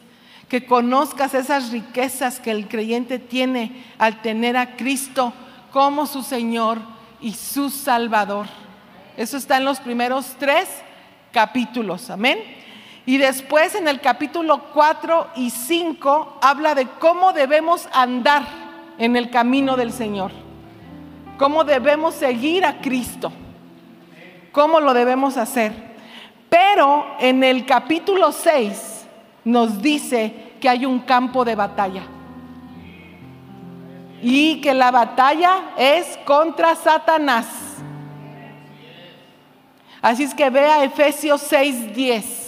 [0.47, 5.33] que conozcas esas riquezas que el creyente tiene al tener a Cristo
[5.73, 6.79] como su Señor
[7.19, 8.47] y su Salvador.
[9.17, 10.69] Eso está en los primeros tres
[11.33, 12.39] capítulos, amén.
[13.07, 18.43] Y después en el capítulo 4 y 5 habla de cómo debemos andar
[18.97, 20.31] en el camino del Señor,
[21.37, 23.31] cómo debemos seguir a Cristo,
[24.51, 25.71] cómo lo debemos hacer.
[26.49, 29.05] Pero en el capítulo 6
[29.45, 32.03] nos dice que hay un campo de batalla
[34.21, 37.47] y que la batalla es contra Satanás.
[40.01, 42.46] Así es que vea Efesios 6:10.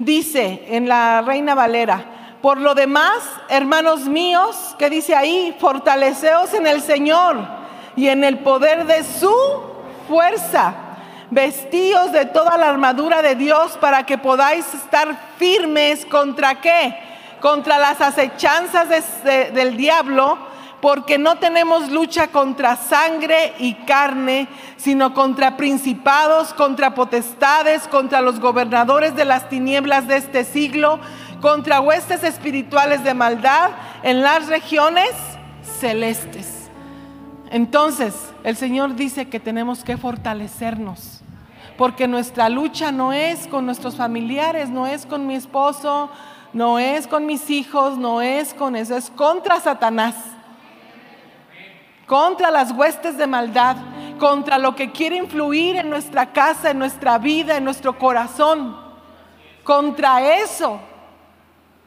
[0.00, 2.04] Dice en la Reina Valera,
[2.42, 7.36] por lo demás, hermanos míos, que dice ahí, fortaleceos en el Señor
[7.94, 9.32] y en el poder de su
[10.08, 10.74] fuerza
[11.30, 16.96] Vestíos de toda la armadura de Dios para que podáis estar firmes contra qué?
[17.40, 18.88] Contra las acechanzas
[19.22, 20.36] del diablo,
[20.80, 28.40] porque no tenemos lucha contra sangre y carne, sino contra principados, contra potestades, contra los
[28.40, 31.00] gobernadores de las tinieblas de este siglo,
[31.40, 33.70] contra huestes espirituales de maldad
[34.02, 35.10] en las regiones
[35.80, 36.70] celestes.
[37.50, 38.14] Entonces,
[38.44, 41.22] el Señor dice que tenemos que fortalecernos
[41.76, 46.10] porque nuestra lucha no es con nuestros familiares, no es con mi esposo,
[46.52, 50.16] No es con mis hijos, no es con eso, es contra Satanás.
[52.10, 53.76] Contra las huestes de maldad,
[54.18, 58.76] contra lo que quiere influir en nuestra casa, en nuestra vida, en nuestro corazón.
[59.62, 60.80] Contra eso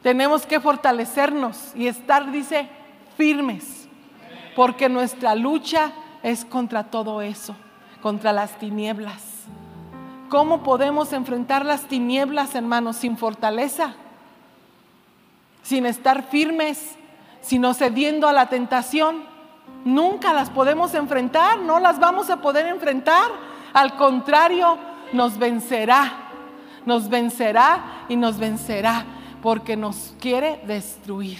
[0.02, 2.70] tenemos que fortalecernos y estar, dice,
[3.18, 3.86] firmes,
[4.56, 7.54] porque nuestra lucha es contra todo eso,
[8.00, 9.22] contra las tinieblas.
[10.30, 13.92] ¿Cómo podemos enfrentar las tinieblas, hermanos, sin fortaleza?
[15.62, 16.96] Sin estar firmes,
[17.42, 19.33] sino cediendo a la tentación.
[19.84, 23.30] Nunca las podemos enfrentar, no las vamos a poder enfrentar.
[23.74, 24.78] Al contrario,
[25.12, 26.12] nos vencerá,
[26.86, 29.04] nos vencerá y nos vencerá
[29.42, 31.38] porque nos quiere destruir.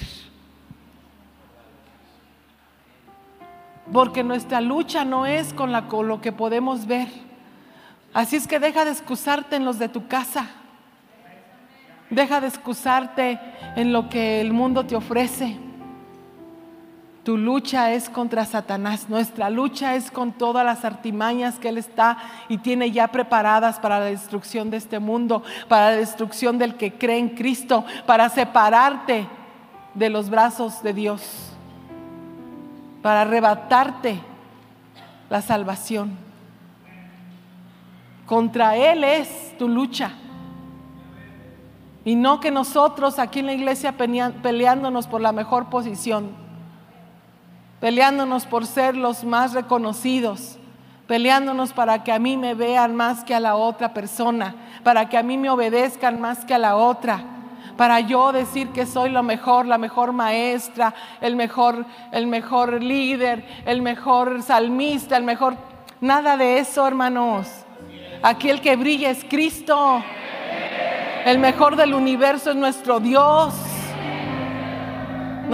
[3.90, 7.08] Porque nuestra lucha no es con, lo que podemos ver.
[8.12, 10.50] Así es que deja de excusarte en los de tu casa.
[12.10, 13.40] Deja de excusarte
[13.74, 15.63] en lo que el mundo te ofrece.
[17.24, 22.18] Tu lucha es contra Satanás, nuestra lucha es con todas las artimañas que Él está
[22.50, 26.92] y tiene ya preparadas para la destrucción de este mundo, para la destrucción del que
[26.92, 29.26] cree en Cristo, para separarte
[29.94, 31.54] de los brazos de Dios,
[33.00, 34.20] para arrebatarte
[35.30, 36.18] la salvación.
[38.26, 40.12] Contra Él es tu lucha.
[42.04, 46.43] Y no que nosotros aquí en la iglesia peleándonos por la mejor posición
[47.84, 50.56] peleándonos por ser los más reconocidos,
[51.06, 55.18] peleándonos para que a mí me vean más que a la otra persona, para que
[55.18, 57.22] a mí me obedezcan más que a la otra,
[57.76, 63.44] para yo decir que soy lo mejor, la mejor maestra, el mejor, el mejor líder,
[63.66, 65.54] el mejor salmista, el mejor...
[66.00, 67.50] Nada de eso, hermanos.
[68.22, 70.02] Aquí el que brilla es Cristo.
[71.26, 73.52] El mejor del universo es nuestro Dios.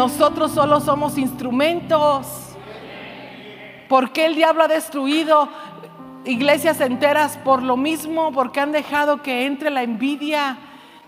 [0.01, 2.27] Nosotros solo somos instrumentos.
[3.87, 5.47] ¿Por qué el diablo ha destruido
[6.25, 8.33] iglesias enteras por lo mismo?
[8.33, 10.57] Porque han dejado que entre la envidia,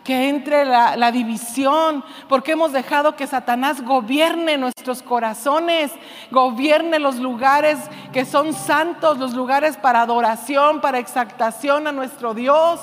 [0.05, 5.91] que entre la, división, porque hemos dejado que Satanás gobierne nuestros corazones,
[6.31, 7.79] gobierne los lugares
[8.13, 12.79] que son santos, los lugares para adoración, para exaltación a nuestro Dios.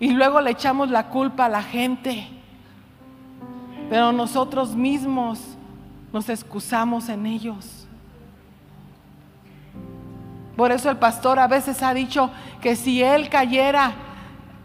[0.00, 2.41] Y luego le echamos la culpa a la gente
[3.92, 5.38] pero nosotros mismos
[6.14, 7.86] nos excusamos en ellos.
[10.56, 12.30] Por eso el pastor a veces ha dicho
[12.62, 13.92] que si él cayera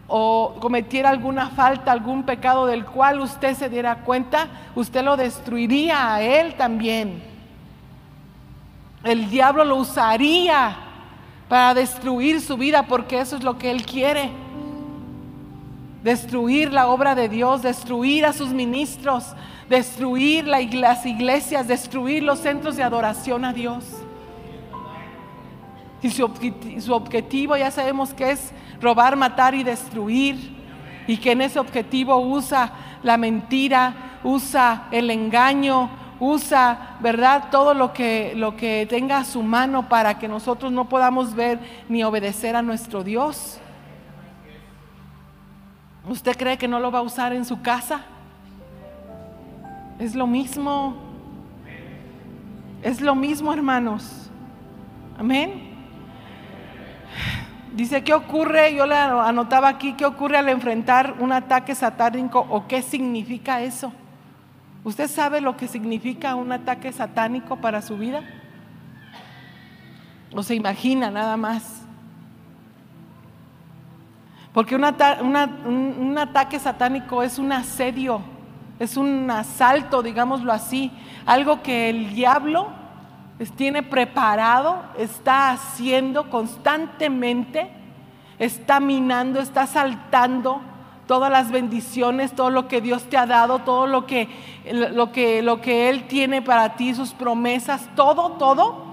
[0.06, 6.14] o cometiera alguna falta, algún pecado del cual usted se diera cuenta, usted lo destruiría
[6.14, 7.22] a él también.
[9.04, 10.74] El diablo lo usaría
[11.50, 14.30] para destruir su vida porque eso es lo que él quiere
[16.02, 19.34] destruir la obra de Dios, destruir a sus ministros,
[19.68, 23.84] destruir las iglesias, destruir los centros de adoración a Dios.
[26.00, 26.30] Y su,
[26.80, 30.56] su objetivo ya sabemos que es robar, matar y destruir.
[31.06, 32.72] Y que en ese objetivo usa
[33.02, 35.90] la mentira, usa el engaño,
[36.20, 37.44] usa, ¿verdad?
[37.50, 41.58] Todo lo que, lo que tenga a su mano para que nosotros no podamos ver
[41.88, 43.58] ni obedecer a nuestro Dios.
[46.08, 48.00] ¿Usted cree que no lo va a usar en su casa?
[49.98, 50.96] Es lo mismo.
[52.82, 54.30] Es lo mismo, hermanos.
[55.18, 55.68] Amén.
[57.74, 58.74] Dice, ¿qué ocurre?
[58.74, 63.92] Yo le anotaba aquí, ¿qué ocurre al enfrentar un ataque satánico o qué significa eso?
[64.84, 68.22] ¿Usted sabe lo que significa un ataque satánico para su vida?
[70.34, 71.77] ¿O se imagina nada más?
[74.58, 78.20] Porque un, ataque satánico es un asedio,
[78.80, 80.90] es un asalto, digámoslo así,
[81.26, 82.66] algo que el diablo
[83.54, 87.70] tiene preparado, está haciendo constantemente,
[88.40, 90.60] está minando, está saltando
[91.06, 94.28] todas las bendiciones, todo lo que Dios te ha dado, todo lo que,
[94.72, 98.86] lo que, lo que Él tiene para ti, sus promesas, todo, todo.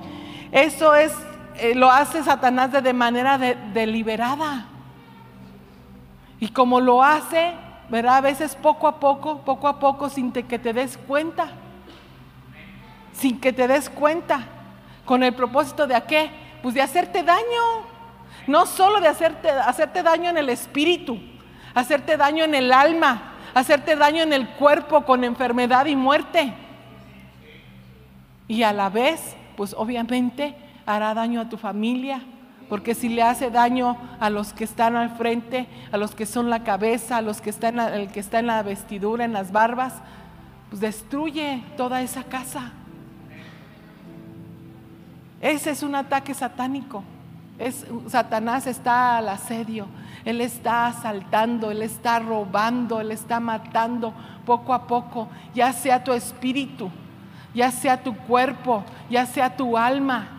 [0.51, 1.11] Eso es,
[1.55, 4.67] eh, lo hace Satanás de, manera deliberada.
[6.45, 7.53] Y como lo hace,
[7.89, 8.17] ¿verdad?
[8.17, 11.47] A veces poco a poco, poco a poco, sin que te des cuenta.
[13.13, 14.45] Sin que te des cuenta.
[15.05, 16.29] ¿Con el propósito de a qué?
[16.61, 17.41] Pues de hacerte daño.
[18.45, 21.17] No solo de hacerte, hacerte daño en el espíritu,
[21.73, 26.53] hacerte daño en el alma, hacerte daño en el cuerpo con enfermedad y muerte.
[28.47, 32.21] Y a la vez, pues obviamente hará daño a tu familia,
[32.69, 36.49] Porque si le hace daño a los que están al frente, a los que son
[36.49, 39.93] la cabeza, a los que están, el que está en la vestidura, en las barbas,
[40.69, 42.71] pues destruye toda esa casa.
[45.41, 47.03] Ese es un ataque satánico.
[47.59, 49.87] Es, Satanás está al asedio,
[50.25, 54.13] él está asaltando, él está robando, él está matando
[54.45, 56.89] poco a poco, ya sea tu espíritu,
[57.53, 60.34] ya sea tu cuerpo, ya sea tu alma,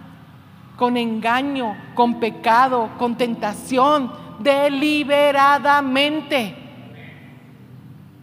[0.77, 6.55] con engaño, con pecado, con tentación, deliberadamente.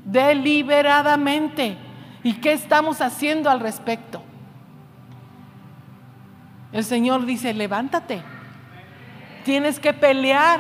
[0.06, 1.78] Deliberadamente.
[2.24, 4.22] ¿Y qué estamos haciendo al respecto?
[6.72, 8.22] El Señor dice, levántate.
[9.43, 10.60] Tienes que pelear.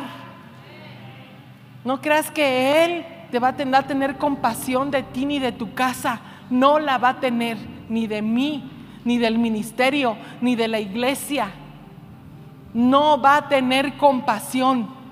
[1.85, 5.51] No creas que Él te va a tener, a tener compasión de ti ni de
[5.51, 6.21] tu casa.
[6.49, 8.71] No la va a tener ni de mí,
[9.05, 11.51] ni del ministerio, ni de la iglesia
[12.73, 15.03] no va a tener compasión.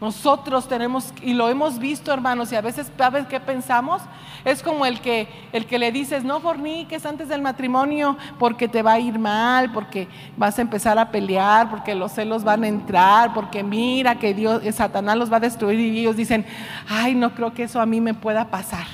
[0.00, 4.00] Nosotros tenemos, y lo hemos visto, hermanos, y a veces, ¿sabes qué pensamos?
[4.44, 8.80] Es como el que, el que le dices, no forniques antes del matrimonio porque te
[8.82, 10.06] va a ir mal, porque
[10.36, 14.62] vas a empezar a pelear, porque los celos van a entrar, porque mira que Dios,
[14.72, 16.46] Satanás los va a destruir y ellos dicen,
[16.88, 18.86] ay, no creo que eso a mí me pueda pasar.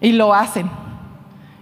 [0.00, 0.85] Y lo hacen.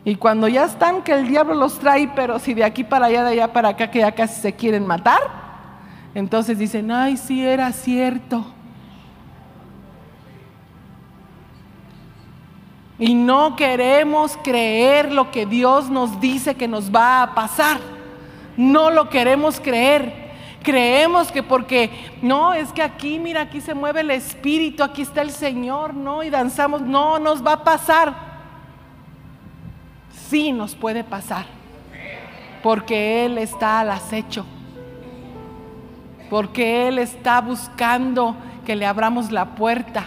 [0.05, 3.24] Y cuando ya están que el diablo los trae, pero si de aquí para allá,
[3.24, 5.20] de allá para acá, que ya casi se quieren matar,
[6.14, 8.44] entonces dicen, ay, sí era cierto.
[12.98, 17.80] Y no queremos creer lo que Dios nos dice que nos va a pasar.
[18.57, 20.22] No lo queremos creer.
[20.62, 21.90] Creemos que porque,
[22.22, 26.22] no, es que aquí, mira, aquí se mueve el Espíritu, aquí está el Señor, no,
[26.22, 28.34] y danzamos, no, nos va a pasar
[30.29, 31.47] sí nos puede pasar,
[32.62, 34.47] porque Él está al acecho,
[36.31, 40.05] porque Él está buscando que le abramos la puerta.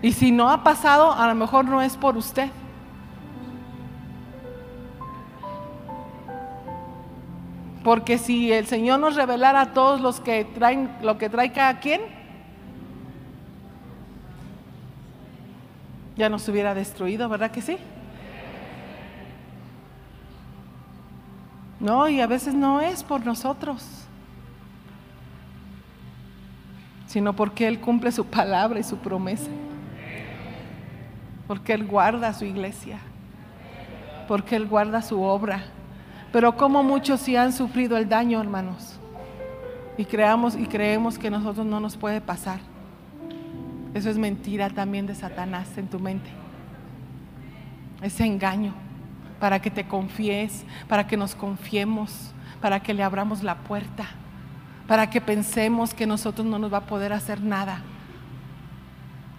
[0.00, 2.50] Y si no ha pasado, a lo mejor no es por usted.
[7.82, 11.80] Porque si el Señor nos revelara a todos los que traen lo que trae cada
[11.80, 12.02] quien,
[16.16, 17.78] ya nos hubiera destruido, ¿verdad que sí?
[21.80, 23.84] No, y a veces no es por nosotros,
[27.06, 29.50] sino porque Él cumple su palabra y su promesa.
[31.46, 32.98] Porque Él guarda su iglesia,
[34.26, 35.62] porque Él guarda su obra.
[36.32, 38.98] Pero como muchos sí han sufrido el daño, hermanos,
[39.96, 42.58] y creamos y creemos que nosotros no nos puede pasar.
[43.94, 46.28] Eso es mentira también de Satanás en tu mente.
[48.02, 48.74] Ese engaño
[49.40, 54.06] para que te confíes, para que nos confiemos, para que le abramos la puerta,
[54.86, 57.82] para que pensemos que nosotros no nos va a poder hacer nada.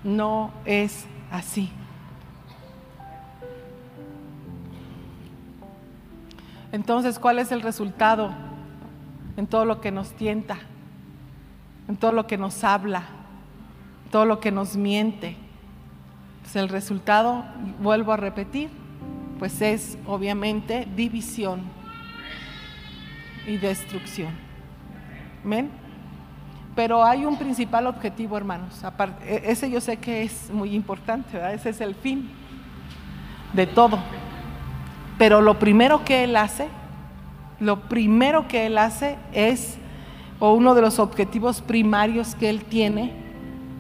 [0.04, 1.70] No es así.
[6.72, 8.32] Entonces, ¿cuál es el resultado
[9.38, 10.58] en todo lo que nos tienta,
[11.88, 13.04] en todo lo que nos habla,
[14.12, 15.36] todo lo que nos miente?
[16.41, 17.43] Pues el resultado,
[17.82, 18.70] vuelvo a repetir,
[19.40, 21.62] pues es obviamente división
[23.48, 24.34] y destrucción.
[25.44, 25.70] ¿Ven?
[26.76, 28.82] Pero hay un principal objetivo, hermanos.
[29.26, 31.54] E, ese yo sé que es muy importante, ¿verdad?
[31.54, 32.30] Ese es el fin
[33.54, 33.98] de todo.
[35.18, 36.68] Pero lo primero que Él hace,
[37.60, 39.78] lo primero que Él hace es,
[40.40, 43.14] o uno de los objetivos primarios que Él tiene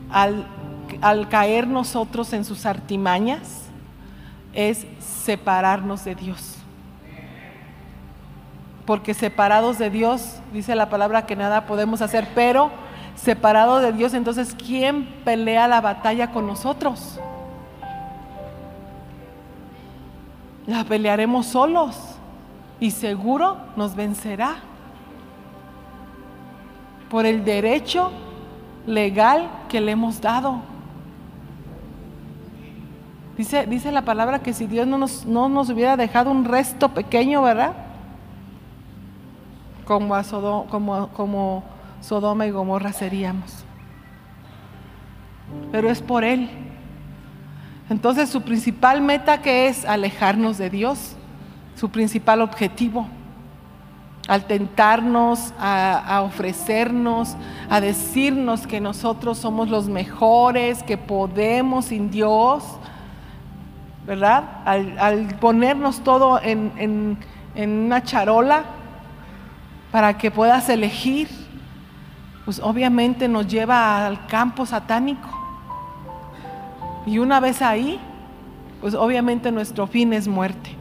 [0.09, 0.47] al,
[1.01, 3.65] al caer nosotros en sus artimañas,
[4.53, 4.85] es
[5.29, 6.55] separarnos de Dios.
[8.87, 12.71] Porque separados de Dios, dice la palabra que nada podemos hacer, pero
[13.15, 17.19] separados de Dios, entonces ¿quién pelea la batalla con nosotros?
[20.65, 21.95] La pelearemos solos
[22.79, 24.55] y seguro nos vencerá
[27.07, 28.11] por el derecho
[28.87, 30.61] legal que le hemos dado.
[33.39, 37.41] Dice, la palabra que si Dios no nos, no nos hubiera dejado un resto pequeño,
[37.41, 37.71] ¿verdad?
[39.85, 41.63] Como, a como,
[42.01, 43.63] Sodoma y Gomorra seríamos.
[45.71, 46.49] Pero es por Él.
[47.89, 51.15] Entonces su principal meta que es alejarnos de Dios,
[51.75, 53.07] su principal objetivo,
[54.27, 57.37] al tentarnos, a, ofrecernos,
[57.69, 62.65] a decirnos que nosotros somos los mejores, que podemos sin Dios,
[64.09, 64.43] ¿verdad?
[64.65, 67.19] Al, ponernos todo en,
[67.55, 68.63] una charola
[69.91, 71.27] para que puedas elegir,
[72.43, 75.29] pues obviamente nos lleva al campo satánico.
[77.05, 77.99] Y una vez ahí,
[78.81, 80.75] pues obviamente nuestro fin es muerte.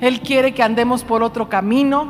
[0.00, 2.06] Él quiere que andemos por otro camino,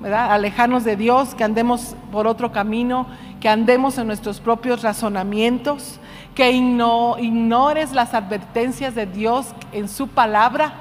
[0.00, 0.32] ¿verdad?
[0.32, 3.06] Alejarnos de Dios, que andemos por otro camino,
[3.38, 6.00] que andemos en nuestros propios razonamientos,
[6.38, 10.72] que ignores las advertencias de Dios en su palabra,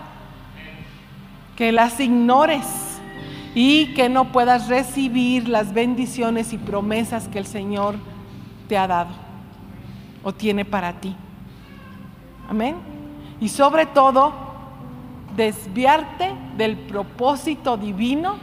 [1.55, 2.63] que las ignores
[3.55, 7.95] y que no puedas recibir las bendiciones y promesas que el Señor
[8.67, 9.09] te ha dado
[10.23, 11.15] o tiene para ti.
[12.47, 12.75] Amén.
[13.41, 14.33] Y sobre todo,
[15.35, 18.35] desviarte del propósito divino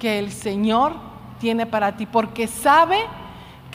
[0.00, 0.94] que el Señor
[1.38, 2.98] tiene para ti, porque sabe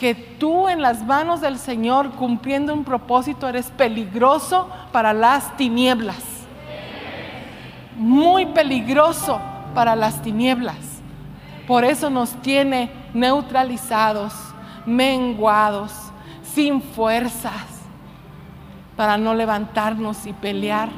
[0.00, 6.24] que tú en las manos del Señor cumpliendo un propósito eres peligroso para las tinieblas.
[7.98, 9.38] Muy peligroso
[9.74, 10.78] para las tinieblas.
[11.66, 14.32] Por eso nos tiene neutralizados,
[14.86, 15.92] menguados,
[16.54, 17.66] sin fuerzas,
[18.96, 20.88] para no levantarnos y pelear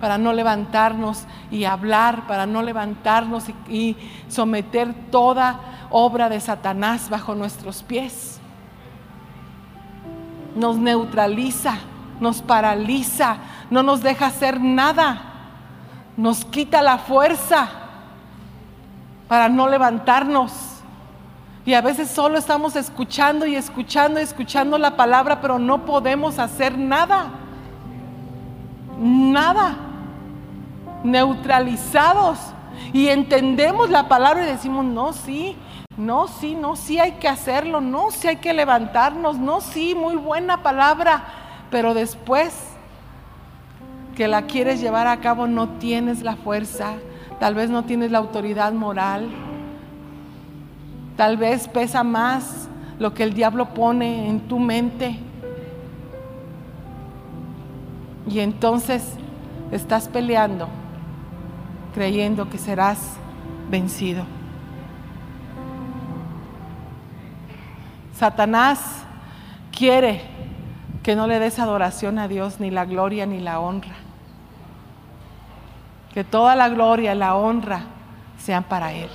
[0.00, 3.98] para no levantarnos y hablar, para no levantarnos y,
[4.28, 8.39] someter toda obra de Satanás bajo nuestros pies.
[10.54, 11.78] Nos neutraliza,
[12.20, 13.36] nos paraliza,
[13.70, 15.22] no nos deja hacer nada,
[16.16, 17.68] nos quita la fuerza
[19.28, 20.52] para no levantarnos.
[21.64, 26.38] Y a veces solo estamos escuchando y escuchando y escuchando la palabra, pero no podemos
[26.38, 27.28] hacer nada.
[28.98, 29.76] Nada
[31.04, 32.38] neutralizados
[32.92, 35.56] y entendemos la palabra y decimos, no, sí,
[35.96, 40.16] no, sí, no, sí hay que hacerlo, no, sí hay que levantarnos, no, sí, muy
[40.16, 41.24] buena palabra,
[41.70, 42.54] pero después
[44.16, 46.94] que la quieres llevar a cabo no tienes la fuerza,
[47.38, 49.28] tal vez no tienes la autoridad moral,
[51.16, 52.68] tal vez pesa más
[52.98, 55.18] lo que el diablo pone en tu mente.
[58.28, 59.14] Y entonces
[59.70, 60.68] estás peleando
[61.94, 62.98] creyendo que serás
[63.70, 64.39] vencido.
[68.20, 69.02] Satanás
[69.72, 70.20] quiere
[71.02, 73.94] que no le des adoración a Dios, ni la gloria ni la honra.
[76.12, 77.84] Que toda la gloria la honra
[78.36, 79.08] sean para Él.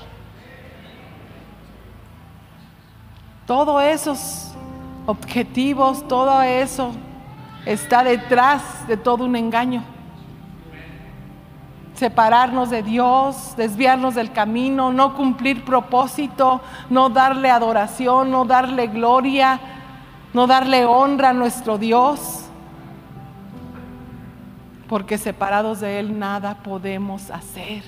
[3.45, 4.56] Todos esos
[5.06, 6.91] objetivos, todo eso
[7.64, 9.84] está detrás de todo un engaño
[11.96, 19.60] separarnos de Dios, desviarnos del camino, no cumplir propósito, no darle adoración, no darle gloria,
[20.34, 22.41] no darle honra a nuestro Dios.
[24.89, 27.84] Porque separados de Él nada podemos hacer.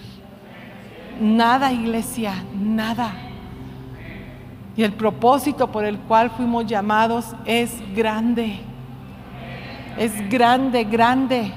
[1.19, 3.11] Nada, iglesia, nada.
[4.75, 8.59] Y el propósito por el cual fuimos llamados es grande.
[9.97, 11.51] Es grande, grande.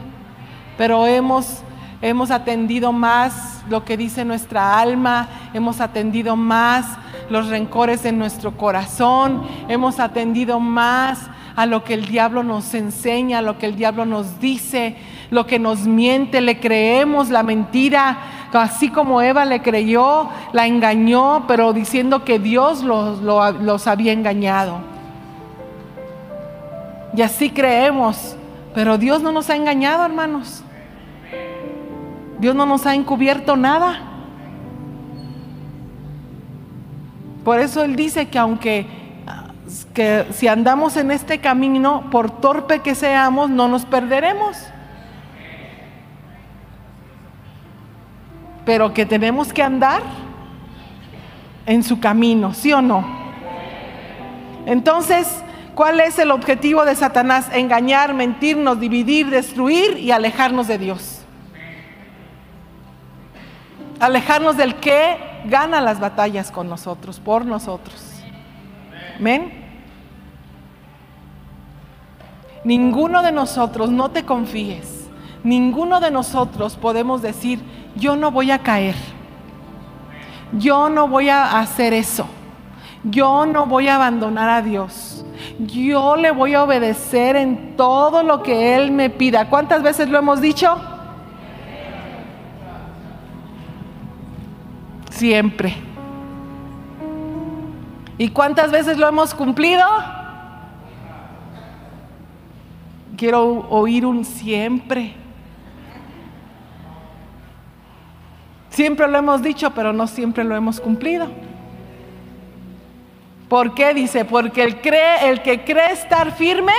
[0.76, 1.62] Pero hemos
[2.02, 6.86] hemos atendido más lo que dice nuestra alma, hemos atendido más
[7.28, 13.38] los rencores en nuestro corazón, hemos atendido más a lo que el diablo nos enseña,
[13.38, 14.96] a lo que el diablo nos dice,
[15.30, 18.18] lo que nos miente, le creemos la mentira,
[18.52, 24.78] así como Eva le creyó, la engañó, pero diciendo que Dios los, los había engañado.
[27.14, 28.36] Y así creemos,
[28.74, 30.64] pero Dios no nos ha engañado, hermanos.
[32.40, 34.00] Dios no nos ha encubierto nada.
[37.44, 38.86] Por eso Él dice que aunque
[39.94, 44.56] que si andamos en este camino, por torpe que seamos, no nos perderemos.
[48.64, 50.02] Pero que tenemos que andar
[51.66, 53.04] en su camino, ¿sí o no?
[54.66, 55.42] Entonces,
[55.74, 57.48] ¿cuál es el objetivo de Satanás?
[57.52, 61.19] Engañar, mentirnos, dividir, destruir y alejarnos de Dios
[64.00, 68.02] alejarnos del que gana las batallas con nosotros, por nosotros.
[69.16, 69.52] Amén.
[72.64, 75.08] Ninguno de nosotros, no te confíes,
[75.42, 77.60] ninguno de nosotros podemos decir,
[77.96, 78.96] yo no voy a caer,
[80.52, 82.26] yo no voy a hacer eso,
[83.02, 85.24] yo no voy a abandonar a Dios,
[85.58, 89.48] yo le voy a obedecer en todo lo que Él me pida.
[89.48, 90.78] ¿Cuántas veces lo hemos dicho?
[95.20, 95.74] Siempre.
[98.16, 99.84] ¿Y cuántas veces lo hemos cumplido?
[103.18, 105.14] Quiero oír un siempre.
[108.70, 111.28] Siempre lo hemos dicho, pero no siempre lo hemos cumplido.
[113.50, 113.92] ¿Por qué?
[113.92, 116.72] Dice, porque el, cree, el que cree estar firme,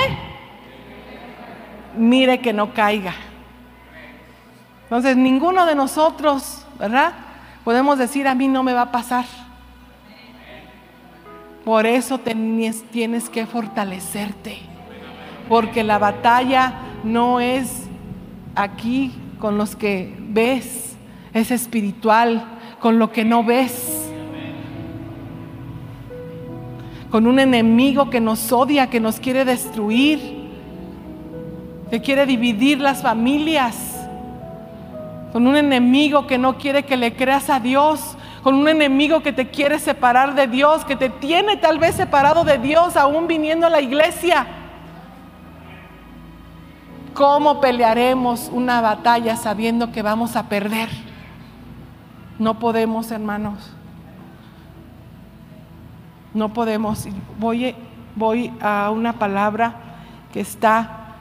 [1.95, 3.13] mire que no caiga.
[4.83, 7.13] Entonces, ninguno de nosotros, ¿verdad?
[7.63, 9.25] Podemos decir, a mí no me va a pasar.
[11.63, 14.57] Por eso tienes, que fortalecerte.
[15.47, 17.83] Porque la batalla no es
[18.55, 20.95] aquí con los que ves,
[21.33, 22.45] es espiritual,
[22.79, 24.09] con lo que no ves.
[27.11, 30.49] Con un enemigo que nos odia, que nos quiere destruir,
[31.91, 33.90] que quiere dividir las familias.
[35.31, 39.31] Con un enemigo que no quiere que le creas a Dios, con un enemigo que
[39.31, 43.67] te quiere separar de Dios, que te tiene tal vez separado de Dios aún viniendo
[43.67, 44.47] a la iglesia.
[47.13, 50.89] ¿Cómo pelearemos una batalla sabiendo que vamos a perder?
[52.39, 53.71] No podemos, hermanos.
[56.33, 57.07] No podemos.
[57.37, 57.75] Voy,
[58.15, 59.75] voy a una palabra
[60.33, 61.15] que está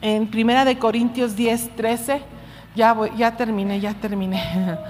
[0.00, 2.33] en Primera de Corintios 10, 13.
[2.74, 4.42] Ya, voy, ya terminé, ya terminé.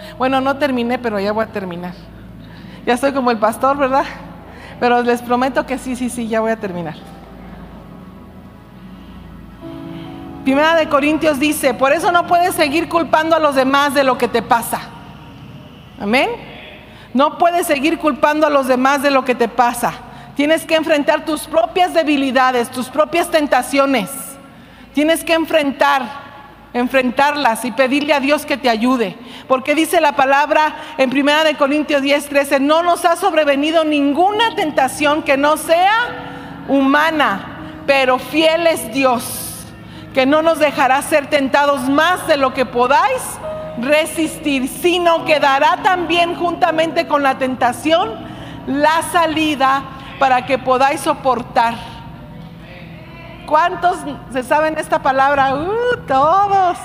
[0.18, 1.92] Bueno, no terminé, pero ya voy a terminar.
[2.86, 4.04] Ya estoy como el pastor, ¿verdad?
[4.80, 6.94] Pero les prometo que sí, sí, sí, ya voy a terminar.
[10.44, 14.18] Primera de Corintios dice, por eso no puedes seguir culpando a los demás de lo
[14.18, 14.80] que te pasa.
[15.98, 16.28] Amén.
[17.14, 19.94] No puedes seguir culpando a los demás de lo que te pasa.
[20.36, 24.10] Tienes que enfrentar tus propias debilidades, tus propias tentaciones.
[24.92, 26.02] Tienes que enfrentar,
[26.74, 29.16] enfrentarlas y pedirle a Dios que te ayude.
[29.48, 34.54] Porque dice la palabra en Primera de Corintios 10, 13, no nos ha sobrevenido ninguna
[34.54, 39.44] tentación que no sea humana, pero fiel es Dios
[40.14, 43.20] que no nos dejará ser tentados más de lo que podáis
[43.80, 48.12] resistir, sino que dará también juntamente con la tentación
[48.66, 49.82] la salida
[50.20, 51.93] para que podáis soportar.
[53.46, 53.98] ¿Cuántos
[54.32, 55.54] se saben esta palabra?
[55.54, 56.78] Uh, todos.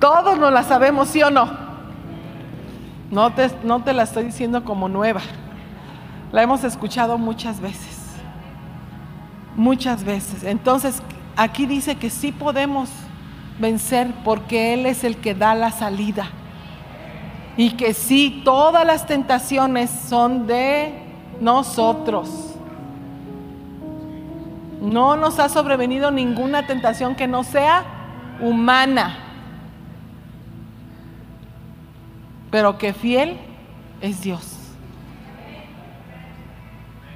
[0.00, 1.48] Todos nos la sabemos, ¿sí o no?
[3.10, 5.20] No te, no te la estoy diciendo como nueva.
[6.32, 7.98] La hemos escuchado muchas veces
[9.58, 10.44] muchas veces.
[10.44, 11.02] Entonces,
[11.36, 12.88] aquí dice que sí podemos
[13.58, 16.30] vencer porque Él es el que da la salida.
[17.56, 21.02] Y que sí, todas las tentaciones son de
[21.40, 22.54] nosotros.
[24.80, 27.84] No nos ha sobrevenido ninguna tentación que no sea
[28.40, 29.18] humana.
[32.50, 33.38] Pero que fiel
[34.00, 34.58] es Dios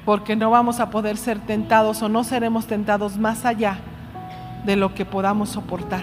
[0.04, 3.78] porque no vamos a poder ser tentados o no seremos tentados más allá
[4.64, 6.02] de lo que podamos soportar.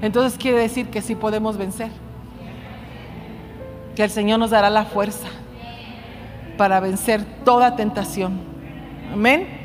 [0.00, 1.90] Entonces quiere decir que sí podemos vencer,
[3.94, 5.28] que el Señor nos dará la fuerza
[6.56, 8.40] para vencer toda tentación.
[9.12, 9.55] Amén.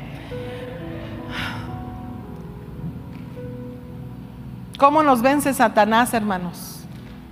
[4.82, 6.80] ¿Cómo nos vence Satanás, hermanos?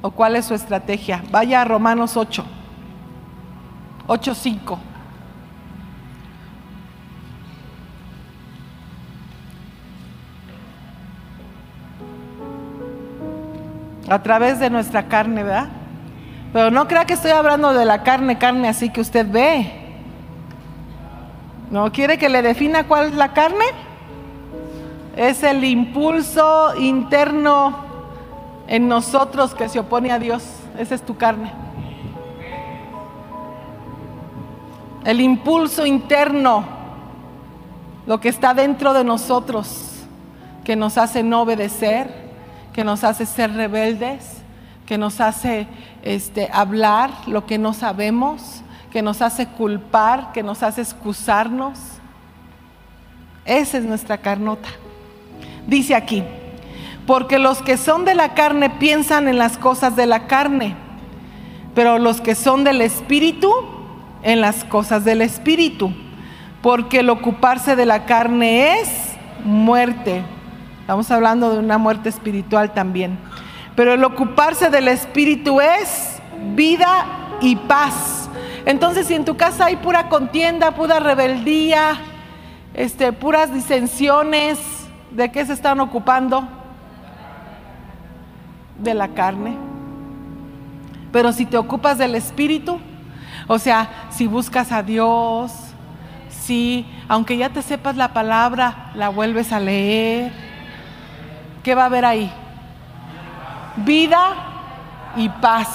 [0.02, 1.24] ¿O cuál es su estrategia?
[1.32, 2.44] Vaya a Romanos 8,
[4.06, 4.78] 8, 5.
[14.08, 15.70] a través de nuestra carne, ¿verdad?
[16.52, 19.72] Pero no crea que estoy hablando de la carne, carne así que usted ve.
[21.72, 23.89] ¿No quiere que le defina cuál es la carne?
[25.20, 27.76] Es el impulso interno
[28.66, 30.42] en nosotros que se opone a Dios.
[30.78, 31.52] Esa es tu carne.
[35.04, 36.64] El impulso interno,
[38.06, 40.06] lo que está dentro de nosotros,
[40.64, 42.30] que nos hace no obedecer,
[42.72, 44.38] que nos hace ser rebeldes,
[44.86, 45.66] que nos hace
[46.00, 51.78] este, hablar lo que no sabemos, que nos hace culpar, que nos hace excusarnos.
[53.44, 54.70] Esa es nuestra carnota.
[55.70, 56.22] Dice aquí,
[57.06, 60.76] porque los que son de la carne piensan en las cosas de la carne,
[61.74, 63.50] pero los que son del espíritu,
[64.22, 65.94] en las cosas del espíritu,
[66.60, 68.90] porque el ocuparse de la carne es
[69.46, 70.22] muerte
[70.90, 73.16] Estamos hablando de una muerte espiritual también.
[73.76, 76.20] Pero el ocuparse del espíritu es
[76.56, 77.06] vida
[77.40, 78.28] y paz.
[78.66, 81.92] Entonces, si en tu casa hay pura contienda, pura rebeldía,
[82.74, 84.58] este, puras disensiones,
[85.10, 86.46] ¿de qué se están ocupando?
[88.78, 89.56] De la carne.
[91.12, 92.78] Pero si te ocupas del espíritu,
[93.46, 95.52] o sea, si buscas a Dios,
[96.28, 100.32] si aunque ya te sepas la palabra, la vuelves a leer,
[101.62, 102.32] ¿qué va a haber ahí?
[103.84, 104.34] vida
[105.16, 105.68] y paz.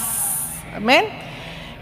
[0.76, 1.06] Amén.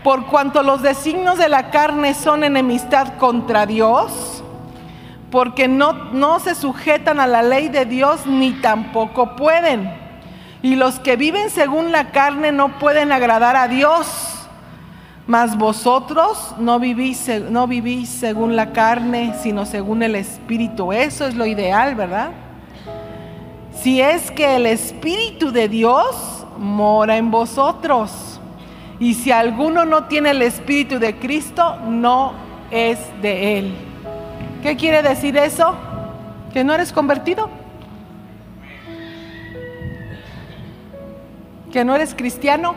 [0.04, 4.33] Por cuanto los designios de la carne son enemistad contra Dios,
[5.34, 9.92] porque no, no se sujetan a la ley de Dios ni tampoco pueden.
[10.62, 14.46] Y los que viven según la carne no pueden agradar a Dios.
[15.26, 20.94] Mas vosotros no vivís, no vivís según la carne, sino según el Espíritu.
[20.94, 22.30] Eso es lo ideal, ¿verdad?
[23.82, 28.40] Si es que el Espíritu de Dios mora en vosotros.
[29.00, 32.34] Y si alguno no tiene el Espíritu de Cristo, no
[32.70, 33.93] es de Él.
[34.64, 35.76] ¿Qué quiere decir eso?
[36.52, 37.50] ¿Que no eres convertido?
[41.72, 42.76] ¿Que no eres cristiano?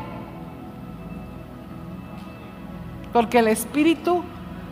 [3.16, 4.22] porque el Espíritu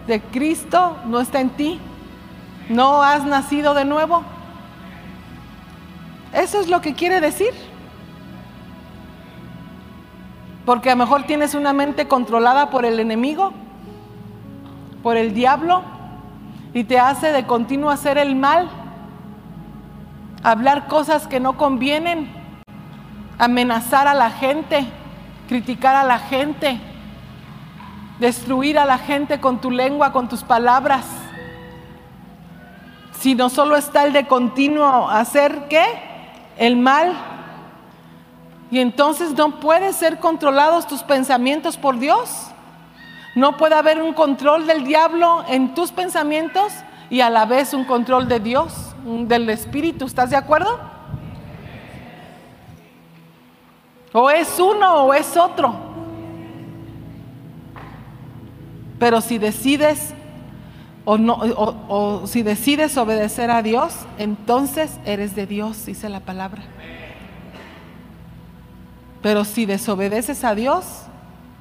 [0.06, 1.80] de Cristo no está en ti.
[2.68, 4.22] No has nacido de nuevo.
[6.30, 7.54] Eso es lo que quiere decir.
[10.66, 13.54] Porque a lo mejor tienes una mente controlada por el enemigo,
[15.02, 15.82] por el diablo,
[16.74, 18.68] y te hace de continuo hacer el mal,
[20.42, 22.30] hablar cosas que no convienen,
[23.38, 24.84] amenazar a la gente,
[25.48, 26.78] criticar a la gente
[28.18, 31.04] destruir a la gente con tu lengua, con tus palabras,
[33.18, 35.84] sino solo está el de continuo hacer qué?
[36.58, 37.14] El mal.
[38.70, 42.48] Y entonces no pueden ser controlados tus pensamientos por Dios.
[43.34, 46.72] No puede haber un control del diablo en tus pensamientos
[47.10, 50.04] y a la vez un control de Dios, del Espíritu.
[50.06, 50.78] ¿Estás de acuerdo?
[54.12, 55.74] O es uno o es otro.
[58.98, 60.14] Pero si decides
[61.04, 66.62] o, no, o, si decides obedecer a Dios, entonces eres de Dios, dice la palabra.
[69.20, 70.84] Pero si desobedeces a Dios,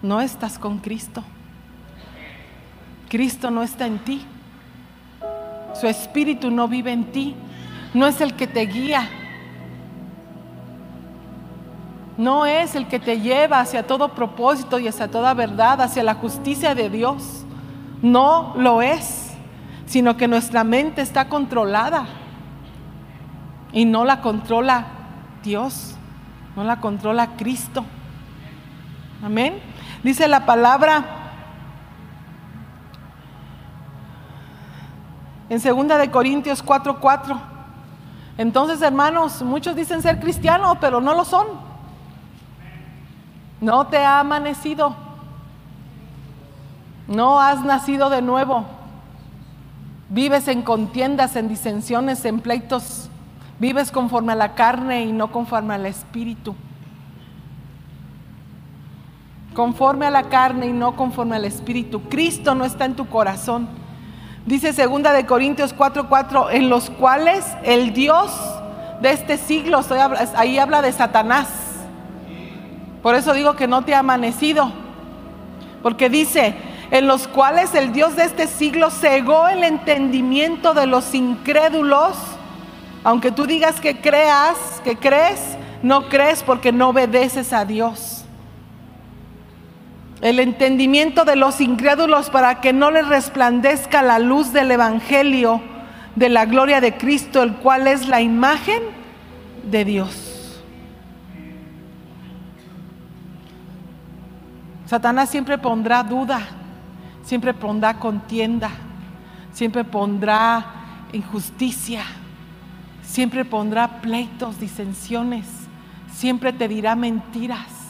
[0.01, 1.23] no estás con Cristo.
[3.13, 4.25] Cristo no está en ti.
[5.79, 7.35] Su espíritu no vive en ti.
[7.93, 9.07] No es el que te guía.
[12.17, 16.15] No es el que te lleva hacia todo propósito y hacia toda verdad, hacia la
[16.15, 17.45] justicia de Dios.
[18.01, 19.29] No lo es,
[19.85, 22.07] sino que nuestra mente está controlada
[23.71, 24.87] y no la controla
[25.43, 25.93] Dios,
[26.55, 27.85] no la controla Cristo.
[29.23, 29.61] Amén.
[30.01, 31.22] Dice la palabra
[35.53, 37.39] en segunda de Corintios 4:4.
[38.39, 41.45] Entonces, hermanos, muchos dicen ser cristianos, pero no lo son.
[43.61, 44.95] No te ha amanecido.
[47.07, 48.65] No has nacido de nuevo.
[50.09, 53.09] Vives en contiendas, en disensiones, en pleitos.
[53.59, 56.55] Vives conforme a la carne y no conforme al espíritu.
[59.53, 62.01] Conforme a la carne y no conforme al espíritu.
[62.09, 63.82] Cristo no está en tu corazón.
[64.45, 68.31] Dice segunda de Corintios 4:4, en los cuales el Dios
[69.01, 69.81] de este siglo,
[70.35, 71.47] ahí habla de Satanás,
[73.03, 74.71] por eso digo que no te ha amanecido.
[75.83, 76.55] Porque dice,
[76.89, 82.15] en los cuales el Dios de este siglo cegó el entendimiento de los incrédulos.
[83.03, 84.55] Aunque tú digas que creas,
[84.85, 88.12] que crees, no crees porque no obedeces a Dios.
[90.23, 95.59] El entendimiento de los incrédulos para que no les resplandezca la luz del Evangelio
[96.15, 98.81] de la gloria de Cristo, el cual es la imagen
[99.69, 100.63] de Dios.
[104.85, 106.39] Satanás siempre pondrá duda,
[107.25, 108.69] siempre pondrá contienda,
[109.51, 110.65] siempre pondrá
[111.11, 112.03] injusticia,
[113.01, 115.45] siempre pondrá pleitos, disensiones,
[116.13, 117.82] siempre te dirá mentiras.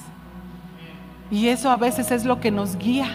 [1.33, 3.07] Y eso a veces es lo que nos guía.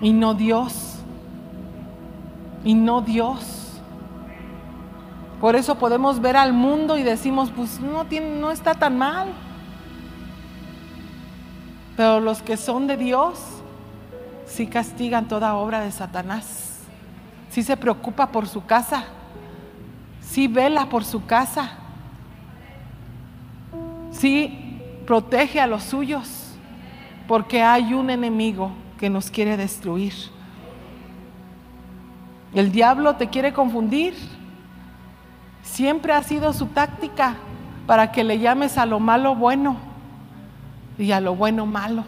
[0.00, 0.94] Y no Dios.
[2.64, 3.78] Y no Dios.
[5.42, 9.28] Por eso podemos ver al mundo y decimos, pues no, tiene, no está tan mal.
[11.98, 13.38] Pero los que son de Dios
[14.46, 16.78] sí castigan toda obra de Satanás.
[17.50, 19.04] Sí se preocupa por su casa.
[20.22, 21.72] Sí vela por su casa.
[24.12, 24.61] Sí
[25.02, 26.54] protege a los suyos.
[27.28, 30.12] Porque hay un enemigo que nos quiere destruir.
[32.54, 34.14] El diablo te quiere confundir.
[35.62, 37.36] Siempre ha sido su táctica
[37.86, 39.76] para que le llames a lo malo bueno
[40.98, 42.04] y a lo bueno malo.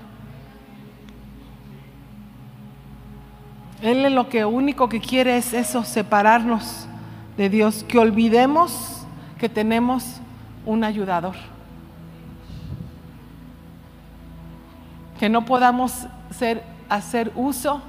[3.82, 6.88] Él lo que único que quiere es eso, separarnos
[7.36, 9.04] de Dios, que olvidemos
[9.38, 10.20] que tenemos
[10.64, 11.34] un ayudador.
[15.24, 16.06] Que no podamos
[16.90, 17.80] hacer uso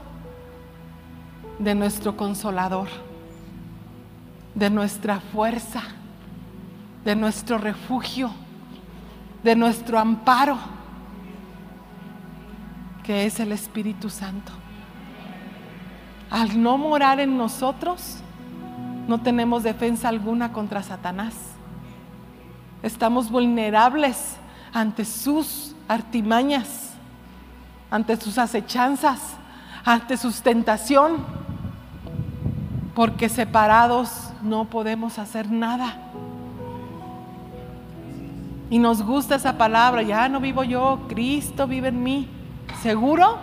[1.60, 2.88] de nuestro consolador,
[4.54, 5.82] de nuestra fuerza,
[7.04, 8.32] de nuestro refugio,
[9.44, 10.58] de nuestro amparo,
[13.04, 14.54] que es el Espíritu Santo.
[16.30, 18.20] Al no morar en nosotros,
[19.10, 21.36] no tenemos defensa alguna contra Satanás.
[22.82, 24.38] Estamos vulnerables
[24.72, 26.95] ante sus artimañas,
[27.96, 29.22] ante sus acechanzas,
[29.86, 31.26] ante su tentación,
[32.94, 35.96] porque separados no podemos hacer nada.
[38.70, 42.28] Y nos gusta esa palabra, ya no vivo yo, Cristo vive en mí.
[42.82, 43.38] ¿Seguro?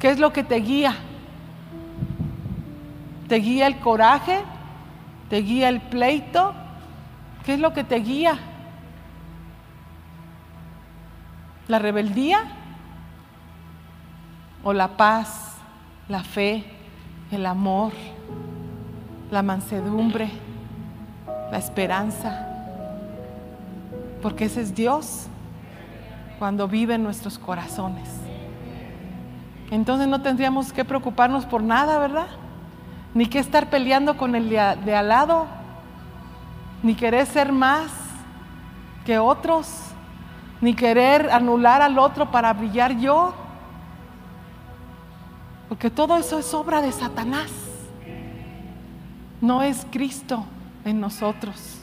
[0.00, 0.96] ¿Qué es lo que te guía?
[3.28, 4.40] ¿Te guía el coraje?
[5.30, 6.52] ¿Te guía el pleito?
[7.44, 8.40] ¿Qué es lo que te guía?
[11.68, 12.57] ¿La rebeldía?
[14.68, 15.54] ¿O la paz,
[16.10, 16.62] la fe,
[17.30, 17.94] el amor,
[19.30, 20.28] la mansedumbre,
[21.50, 22.46] la esperanza?
[24.20, 25.28] Porque ese es Dios
[26.38, 28.10] cuando vive en nuestros corazones.
[29.70, 32.26] Entonces no tendríamos que preocuparnos por nada, ¿verdad?
[33.14, 35.46] ni que estar peleando con el de, al lado,
[36.82, 37.90] ni querer ser más
[39.06, 39.66] que otros,
[40.60, 43.34] ni querer anular al otro para brillar yo.
[45.68, 47.50] Porque todo eso es obra de Satanás.
[49.40, 50.46] No es Cristo
[50.84, 51.78] en nosotros.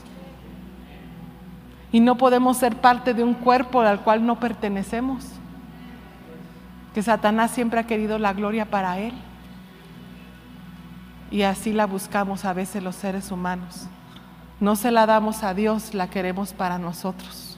[1.92, 5.26] Y no podemos ser parte de un cuerpo al cual no pertenecemos.
[6.94, 9.14] Que Satanás siempre ha querido la gloria para él.
[11.32, 13.88] Y así la buscamos a veces los seres humanos.
[14.60, 17.58] No se la damos a Dios, la queremos para nosotros.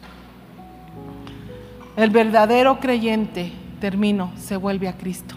[1.96, 5.37] El verdadero creyente, termino, se vuelve a Cristo.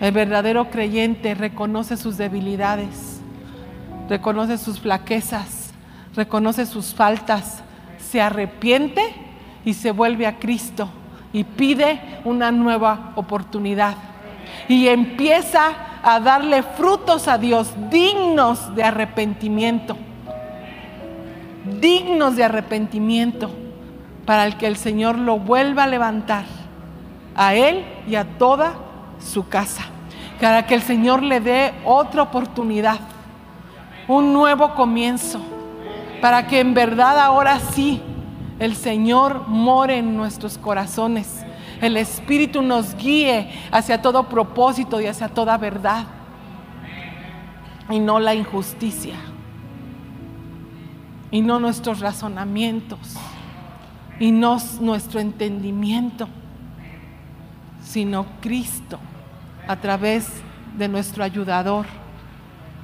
[0.00, 3.20] El verdadero creyente reconoce sus debilidades,
[4.08, 5.72] reconoce sus flaquezas,
[6.14, 7.62] reconoce sus faltas,
[7.98, 9.02] se arrepiente
[9.64, 10.88] y se vuelve a Cristo
[11.32, 13.96] y pide una nueva oportunidad.
[14.68, 15.72] Y empieza
[16.02, 19.96] a darle frutos a Dios dignos de arrepentimiento.
[21.80, 23.50] Dignos de arrepentimiento
[24.24, 26.44] para el que el Señor lo vuelva a levantar
[27.34, 28.87] a él y a toda
[29.20, 29.84] su casa.
[30.40, 33.00] Para que el Señor le dé otra oportunidad,
[34.06, 35.40] un nuevo comienzo,
[36.20, 38.00] para que en verdad ahora sí
[38.58, 41.44] el Señor more en nuestros corazones
[41.80, 46.06] el Espíritu nos guíe hacia todo propósito y hacia toda verdad.
[47.88, 49.14] Y no la injusticia.
[51.30, 53.16] Y no nuestros razonamientos.
[54.18, 56.28] Y no nuestro entendimiento.
[57.82, 58.98] Sino Cristo
[59.68, 60.26] a través
[60.76, 61.86] de nuestro ayudador.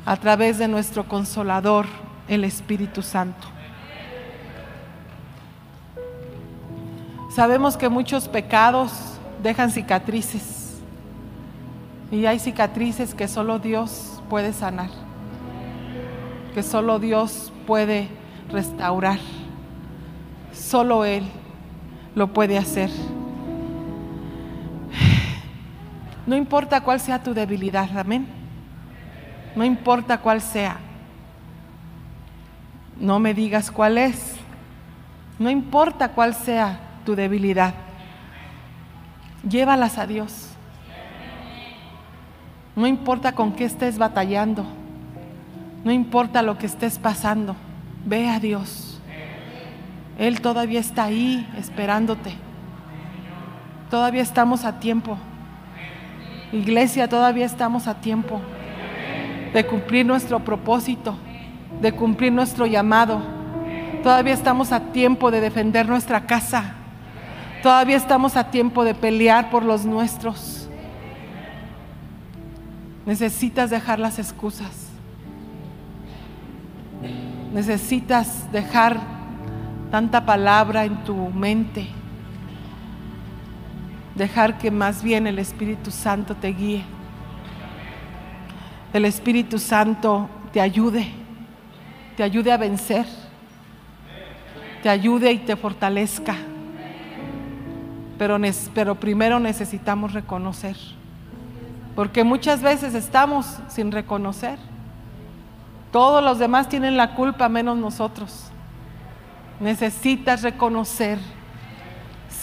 [0.06, 1.86] A través de nuestro consolador,
[2.28, 3.48] el Espíritu Santo.
[7.34, 8.92] Sabemos que muchos pecados
[9.42, 10.76] dejan cicatrices
[12.10, 14.90] y hay cicatrices que solo Dios puede sanar,
[16.54, 18.08] que solo Dios puede
[18.52, 19.18] restaurar,
[20.52, 21.24] solo Él
[22.14, 22.90] lo puede hacer.
[26.26, 28.26] No importa cuál sea tu debilidad, amén.
[29.54, 30.78] No importa cuál sea.
[32.98, 34.36] No me digas cuál es.
[35.38, 37.74] No importa cuál sea tu debilidad.
[39.48, 40.50] Llévalas a Dios.
[42.74, 44.64] No importa con qué estés batallando.
[45.84, 47.54] No importa lo que estés pasando.
[48.06, 49.00] Ve a Dios.
[50.18, 52.34] Él todavía está ahí esperándote.
[53.90, 55.18] Todavía estamos a tiempo.
[56.54, 58.40] Iglesia, todavía estamos a tiempo
[59.52, 61.16] de cumplir nuestro propósito,
[61.80, 63.20] de cumplir nuestro llamado.
[64.04, 66.74] Todavía estamos a tiempo de defender nuestra casa.
[67.60, 70.68] Todavía estamos a tiempo de pelear por los nuestros.
[73.04, 74.90] Necesitas dejar las excusas.
[77.52, 79.00] Necesitas dejar
[79.90, 81.88] tanta palabra en tu mente.
[84.14, 86.84] Dejar que más bien el Espíritu Santo te guíe.
[88.92, 91.08] El Espíritu Santo te ayude.
[92.16, 93.06] Te ayude a vencer.
[94.82, 96.36] Te ayude y te fortalezca
[98.18, 98.38] pero,
[98.74, 100.76] pero primero necesitamos reconocer,
[101.94, 104.58] porque muchas veces estamos sin reconocer.
[105.92, 108.46] Todos los demás tienen la culpa menos nosotros.
[109.60, 111.18] Necesitas reconocer,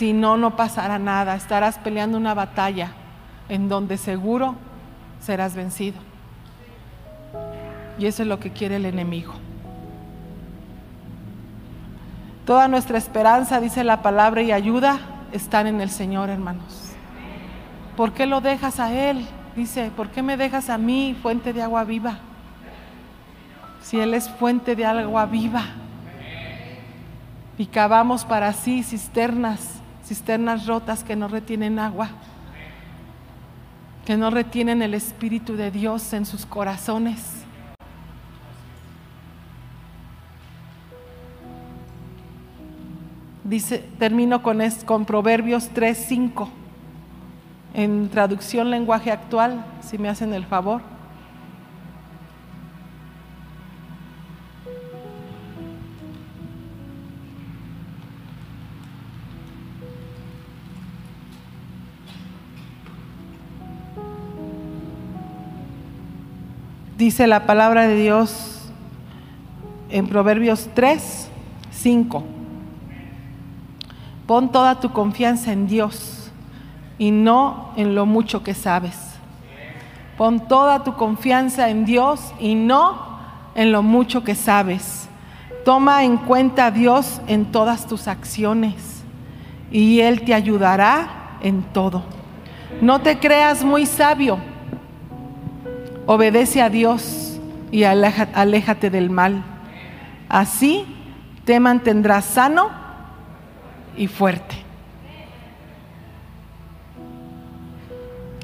[0.02, 1.36] Si no, no pasará nada.
[1.36, 2.90] Estarás peleando una batalla
[3.50, 4.56] en donde seguro
[5.20, 6.00] serás vencido.
[8.00, 9.34] Y eso es lo que quiere el enemigo.
[12.48, 14.98] Toda nuestra esperanza, dice la palabra, y ayuda
[15.34, 16.94] están en el Señor, hermanos.
[17.96, 19.28] ¿Por qué lo dejas a Él?
[19.56, 22.18] Dice, ¿por qué me dejas a mí, fuente de agua viva?
[23.84, 25.66] Si Él es fuente de agua viva.
[27.60, 32.10] Y cavamos para sí cisternas, cisternas rotas que no retienen agua,
[34.06, 37.42] que no retienen el Espíritu de Dios en sus corazones.
[43.44, 46.50] Dice, termino con, con Proverbios 3, 5.
[47.74, 50.91] En traducción lenguaje actual, si me hacen el favor.
[67.02, 68.62] Dice la palabra de Dios
[69.90, 71.32] en Proverbios 3,
[71.72, 72.24] 5.
[74.28, 76.32] Pon toda tu confianza en Dios
[77.00, 79.16] y no en lo mucho que sabes.
[80.16, 83.18] Pon toda tu confianza en Dios y no
[83.56, 85.10] en lo mucho que sabes.
[85.66, 89.02] Toma en cuenta a Dios en todas tus acciones
[89.72, 92.04] y Él te ayudará en todo.
[92.80, 94.51] No te creas muy sabio.
[96.14, 97.40] Obedece a Dios
[97.72, 99.46] y aléjate del mal.
[100.28, 100.86] Así
[101.46, 102.70] te mantendrás sano
[103.96, 104.58] y fuerte.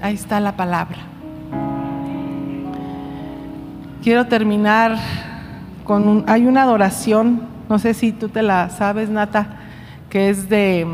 [0.01, 0.99] Ahí está la palabra.
[4.01, 4.95] Quiero terminar
[5.83, 9.57] con un, hay una adoración, no sé si tú te la sabes, Nata,
[10.09, 10.87] que es de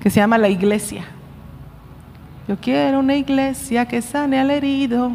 [0.00, 1.04] que se llama la iglesia.
[2.48, 5.12] Yo quiero una iglesia que sane al herido,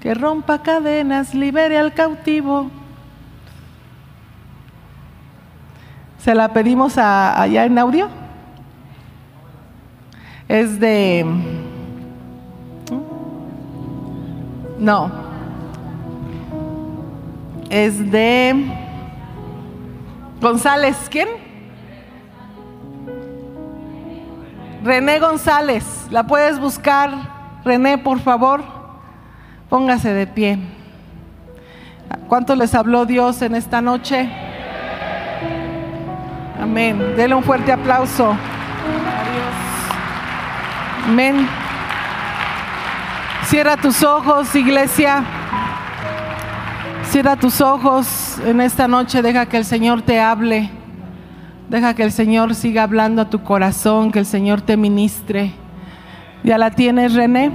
[0.00, 2.70] que rompa cadenas, libere al cautivo
[6.24, 8.08] Se la pedimos allá en audio.
[10.48, 11.22] Es de...
[14.78, 15.12] No.
[17.68, 18.72] Es de...
[20.40, 21.28] González, ¿quién?
[24.84, 27.10] René González, la puedes buscar.
[27.64, 28.62] René, por favor,
[29.70, 30.58] póngase de pie.
[32.28, 34.28] ¿Cuánto les habló Dios en esta noche?
[36.60, 37.16] Amén.
[37.16, 38.32] Dele un fuerte aplauso.
[38.32, 39.54] Adiós.
[41.06, 41.48] Amén.
[43.44, 45.24] Cierra tus ojos, iglesia.
[47.04, 49.22] Cierra tus ojos en esta noche.
[49.22, 50.83] Deja que el Señor te hable.
[51.68, 55.52] Deja que el Señor siga hablando a tu corazón, que el Señor te ministre.
[56.42, 57.50] ¿Ya la tienes, René?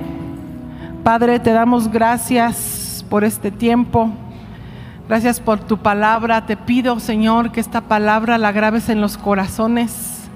[1.04, 4.10] Padre, te damos gracias por este tiempo.
[5.08, 6.48] Gracias por tu palabra.
[6.48, 10.28] Te pido, Señor, que esta palabra la grabes en los corazones.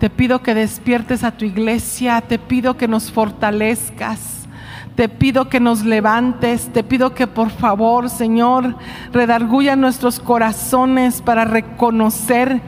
[0.00, 2.22] Te pido que despiertes a tu iglesia.
[2.22, 4.48] Te pido que nos fortalezcas.
[4.96, 6.72] Te pido que nos levantes.
[6.72, 8.74] Te pido que por favor, Señor,
[9.12, 12.62] redarguya nuestros corazones para reconocer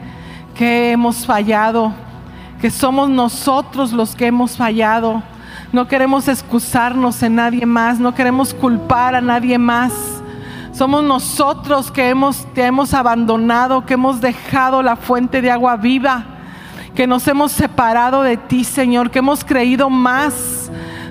[0.55, 1.93] que hemos fallado,
[2.59, 5.21] que somos nosotros los que hemos fallado.
[5.71, 9.93] No queremos excusarnos en nadie más, no queremos culpar a nadie más.
[10.71, 16.23] Somos nosotros que hemos, te hemos abandonado, que hemos dejado la fuente de agua viva,
[16.95, 20.54] que nos hemos separado de ti, Señor, que hemos creído más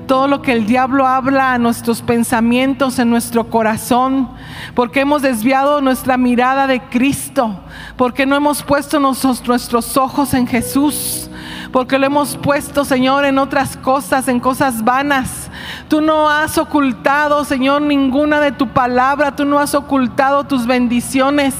[0.06, 4.28] todo lo que el diablo habla a nuestros pensamientos, en nuestro corazón,
[4.74, 7.60] porque hemos desviado nuestra mirada de Cristo,
[7.96, 11.30] porque no hemos puesto nuestros ojos en Jesús,
[11.72, 15.50] porque lo hemos puesto, Señor, en otras cosas, en cosas vanas.
[15.88, 19.34] Tú no has ocultado, Señor, ninguna de tu palabra.
[19.34, 21.54] Tú no has ocultado tus bendiciones.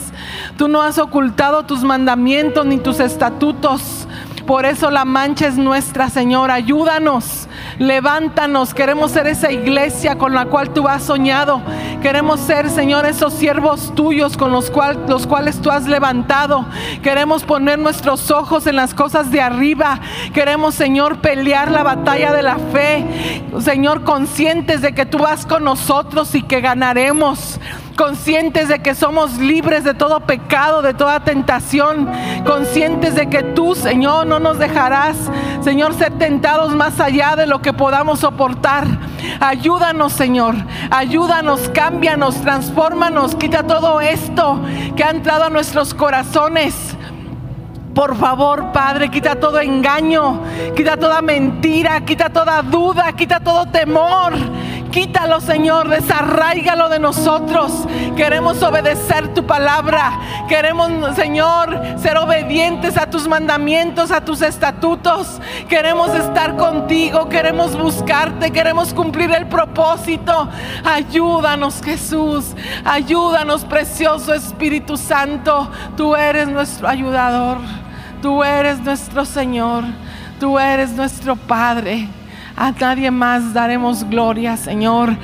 [0.57, 4.07] Tú no has ocultado tus mandamientos ni tus estatutos.
[4.47, 6.51] Por eso la mancha es nuestra, Señor.
[6.51, 7.49] Ayúdanos,
[7.79, 8.75] levántanos.
[8.75, 11.63] Queremos ser esa iglesia con la cual tú has soñado.
[12.03, 14.73] Queremos ser, Señor, esos siervos tuyos con los,
[15.09, 16.67] los cuales tú has levantado.
[17.03, 20.01] Queremos poner nuestros ojos en las cosas de arriba.
[20.33, 23.43] Queremos, Señor, pelear la batalla de la fe.
[23.61, 27.61] Señor, conscientes de que tú vas con nosotros y que ganaremos
[27.97, 32.09] conscientes de que somos libres de todo pecado, de toda tentación,
[32.45, 35.17] conscientes de que tú, Señor, no nos dejarás,
[35.63, 38.87] Señor, ser tentados más allá de lo que podamos soportar.
[39.41, 40.55] Ayúdanos, Señor,
[40.91, 44.61] ayúdanos, cámbianos, transfórmanos, quita todo esto
[44.97, 46.97] que ha entrado a nuestros corazones
[47.95, 50.43] Por favor, Padre, quita todo engaño,
[50.75, 54.33] quita toda mentira, quita toda duda, quita todo temor.
[54.95, 57.85] Quítalo, Señor, desarraigalo de nosotros.
[58.17, 60.21] Queremos obedecer tu palabra.
[60.49, 65.41] Queremos, Señor, ser obedientes a tus mandamientos, a tus estatutos.
[65.69, 70.49] Queremos estar contigo, queremos buscarte, queremos cumplir el propósito.
[70.85, 72.55] Ayúdanos, Jesús.
[72.85, 75.73] Ayúdanos, precioso Espíritu Santo.
[75.97, 77.59] Tú eres nuestro ayudador.
[78.23, 79.83] Tú eres nuestro Señor.
[80.39, 82.09] Tú eres nuestro Padre.
[82.57, 85.17] A nadie más daremos gloria, Señor.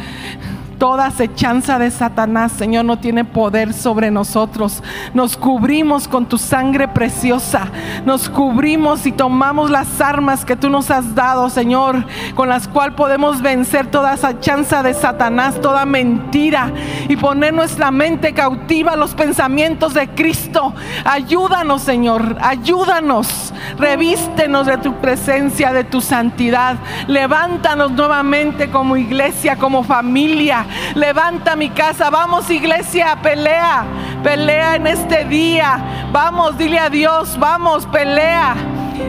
[0.80, 4.82] Toda acechanza de Satanás, Señor, no tiene poder sobre nosotros.
[5.12, 7.68] Nos cubrimos con tu sangre preciosa.
[8.06, 12.96] Nos cubrimos y tomamos las armas que tú nos has dado, Señor, con las cuales
[12.96, 16.72] podemos vencer toda acechanza de Satanás, toda mentira
[17.10, 20.72] y poner nuestra mente cautiva a los pensamientos de Cristo.
[21.04, 23.52] Ayúdanos, Señor, ayúdanos.
[23.76, 26.76] Revístenos de tu presencia, de tu santidad.
[27.06, 30.64] Levántanos nuevamente como iglesia, como familia.
[30.94, 32.10] Levanta mi casa.
[32.10, 33.84] Vamos iglesia, pelea.
[34.22, 36.08] Pelea en este día.
[36.12, 38.54] Vamos, dile a Dios, vamos, pelea.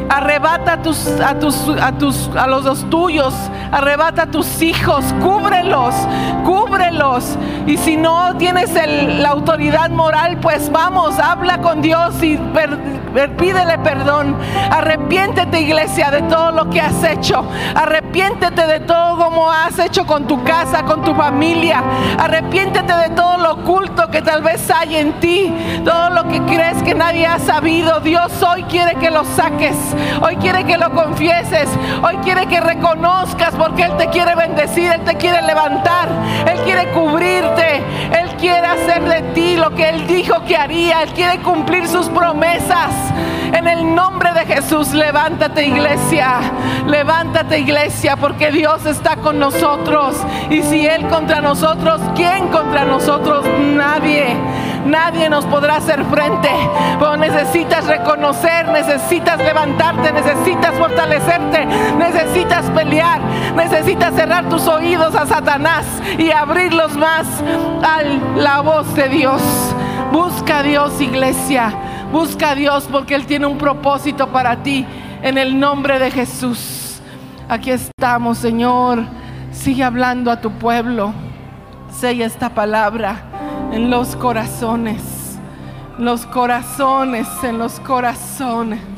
[0.09, 3.33] Arrebata a tus, a tus, a tus, a los dos tuyos.
[3.71, 5.13] Arrebata a tus hijos.
[5.21, 5.95] Cúbrelos,
[6.45, 7.37] cúbrelos.
[7.67, 8.71] Y si no tienes
[9.19, 12.37] la autoridad moral, pues vamos, habla con Dios y
[13.37, 14.35] pídele perdón.
[14.71, 17.43] Arrepiéntete, iglesia, de todo lo que has hecho.
[17.75, 21.83] Arrepiéntete de todo como has hecho con tu casa, con tu familia.
[22.17, 25.53] Arrepiéntete de todo lo oculto que tal vez hay en ti.
[25.83, 27.99] Todo lo que crees que nadie ha sabido.
[27.99, 29.75] Dios hoy quiere que lo saques.
[30.21, 31.69] Hoy quiere que lo confieses.
[32.03, 34.91] Hoy quiere que reconozcas porque Él te quiere bendecir.
[34.91, 36.09] Él te quiere levantar.
[36.47, 37.77] Él quiere cubrirte.
[38.11, 41.03] Él quiere hacer de ti lo que Él dijo que haría.
[41.03, 42.89] Él quiere cumplir sus promesas.
[43.53, 46.39] En el nombre de Jesús, levántate iglesia.
[46.87, 50.15] Levántate iglesia porque Dios está con nosotros.
[50.49, 53.45] Y si Él contra nosotros, ¿quién contra nosotros?
[53.75, 54.25] Nadie.
[54.85, 56.49] Nadie nos podrá hacer frente.
[56.99, 61.65] Pero necesitas reconocer, necesitas levantarte, necesitas fortalecerte,
[61.97, 63.19] necesitas pelear,
[63.55, 65.85] necesitas cerrar tus oídos a Satanás
[66.17, 67.27] y abrirlos más
[67.83, 68.01] a
[68.37, 69.41] la voz de Dios.
[70.11, 71.73] Busca a Dios, iglesia.
[72.11, 74.85] Busca a Dios porque Él tiene un propósito para ti.
[75.21, 76.99] En el nombre de Jesús.
[77.47, 79.03] Aquí estamos, Señor.
[79.51, 81.13] Sigue hablando a tu pueblo.
[81.91, 83.30] Sella esta palabra
[83.71, 85.01] en los corazones,
[85.97, 88.90] los corazones, en los corazones.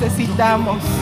[0.00, 0.95] Necesitamos.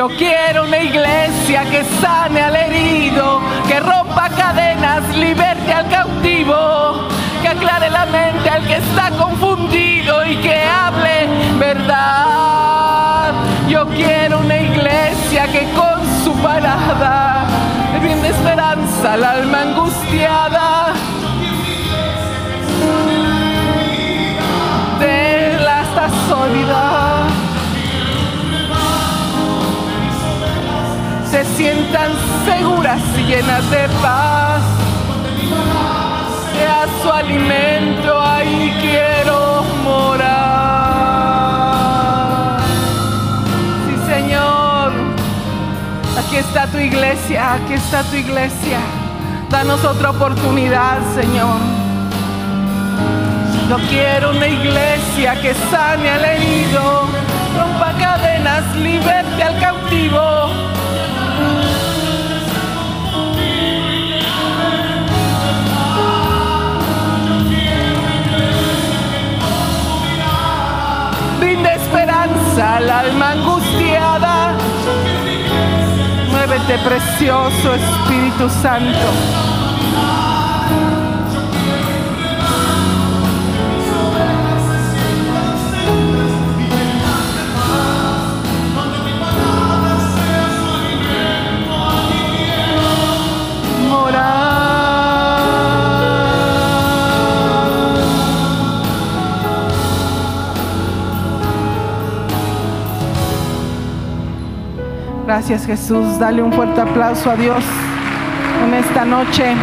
[0.00, 7.06] Yo quiero una iglesia que sane al herido, que rompa cadenas, liberte al cautivo,
[7.42, 11.28] que aclare la mente al que está confundido y que hable
[11.58, 13.34] verdad.
[13.68, 17.44] Yo quiero una iglesia que con su parada
[18.00, 20.59] brinde esperanza al alma angustiada.
[31.60, 32.12] Sientan
[32.46, 34.62] seguras y llenas de paz.
[36.54, 40.20] Sea su alimento, ahí quiero morar.
[43.84, 44.92] Sí, Señor.
[46.18, 48.78] Aquí está tu iglesia, aquí está tu iglesia.
[49.50, 51.58] Danos otra oportunidad, Señor.
[53.68, 57.06] Yo quiero una iglesia que sane al herido,
[57.58, 60.59] rompa cadenas, liberte al cautivo.
[72.58, 74.56] Al alma angustiada.
[76.30, 79.49] Muévete, precioso Espíritu Santo.
[105.32, 106.18] Gracias Jesús.
[106.18, 107.62] Dale un fuerte aplauso a Dios
[108.64, 109.54] en esta noche.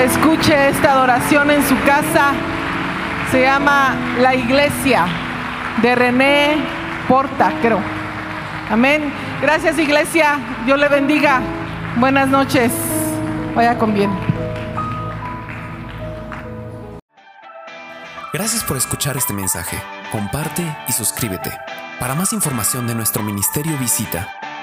[0.00, 2.30] Escuche esta adoración en su casa.
[3.32, 5.06] Se llama La Iglesia
[5.82, 6.54] de René
[7.08, 7.80] Porta, creo.
[8.70, 9.12] Amén.
[9.42, 10.38] Gracias Iglesia.
[10.64, 11.40] Dios le bendiga.
[11.96, 12.70] Buenas noches.
[13.56, 14.12] Vaya con bien.
[18.32, 19.82] Gracias por escuchar este mensaje.
[20.12, 21.50] Comparte y suscríbete.
[21.98, 24.39] Para más información de nuestro ministerio visita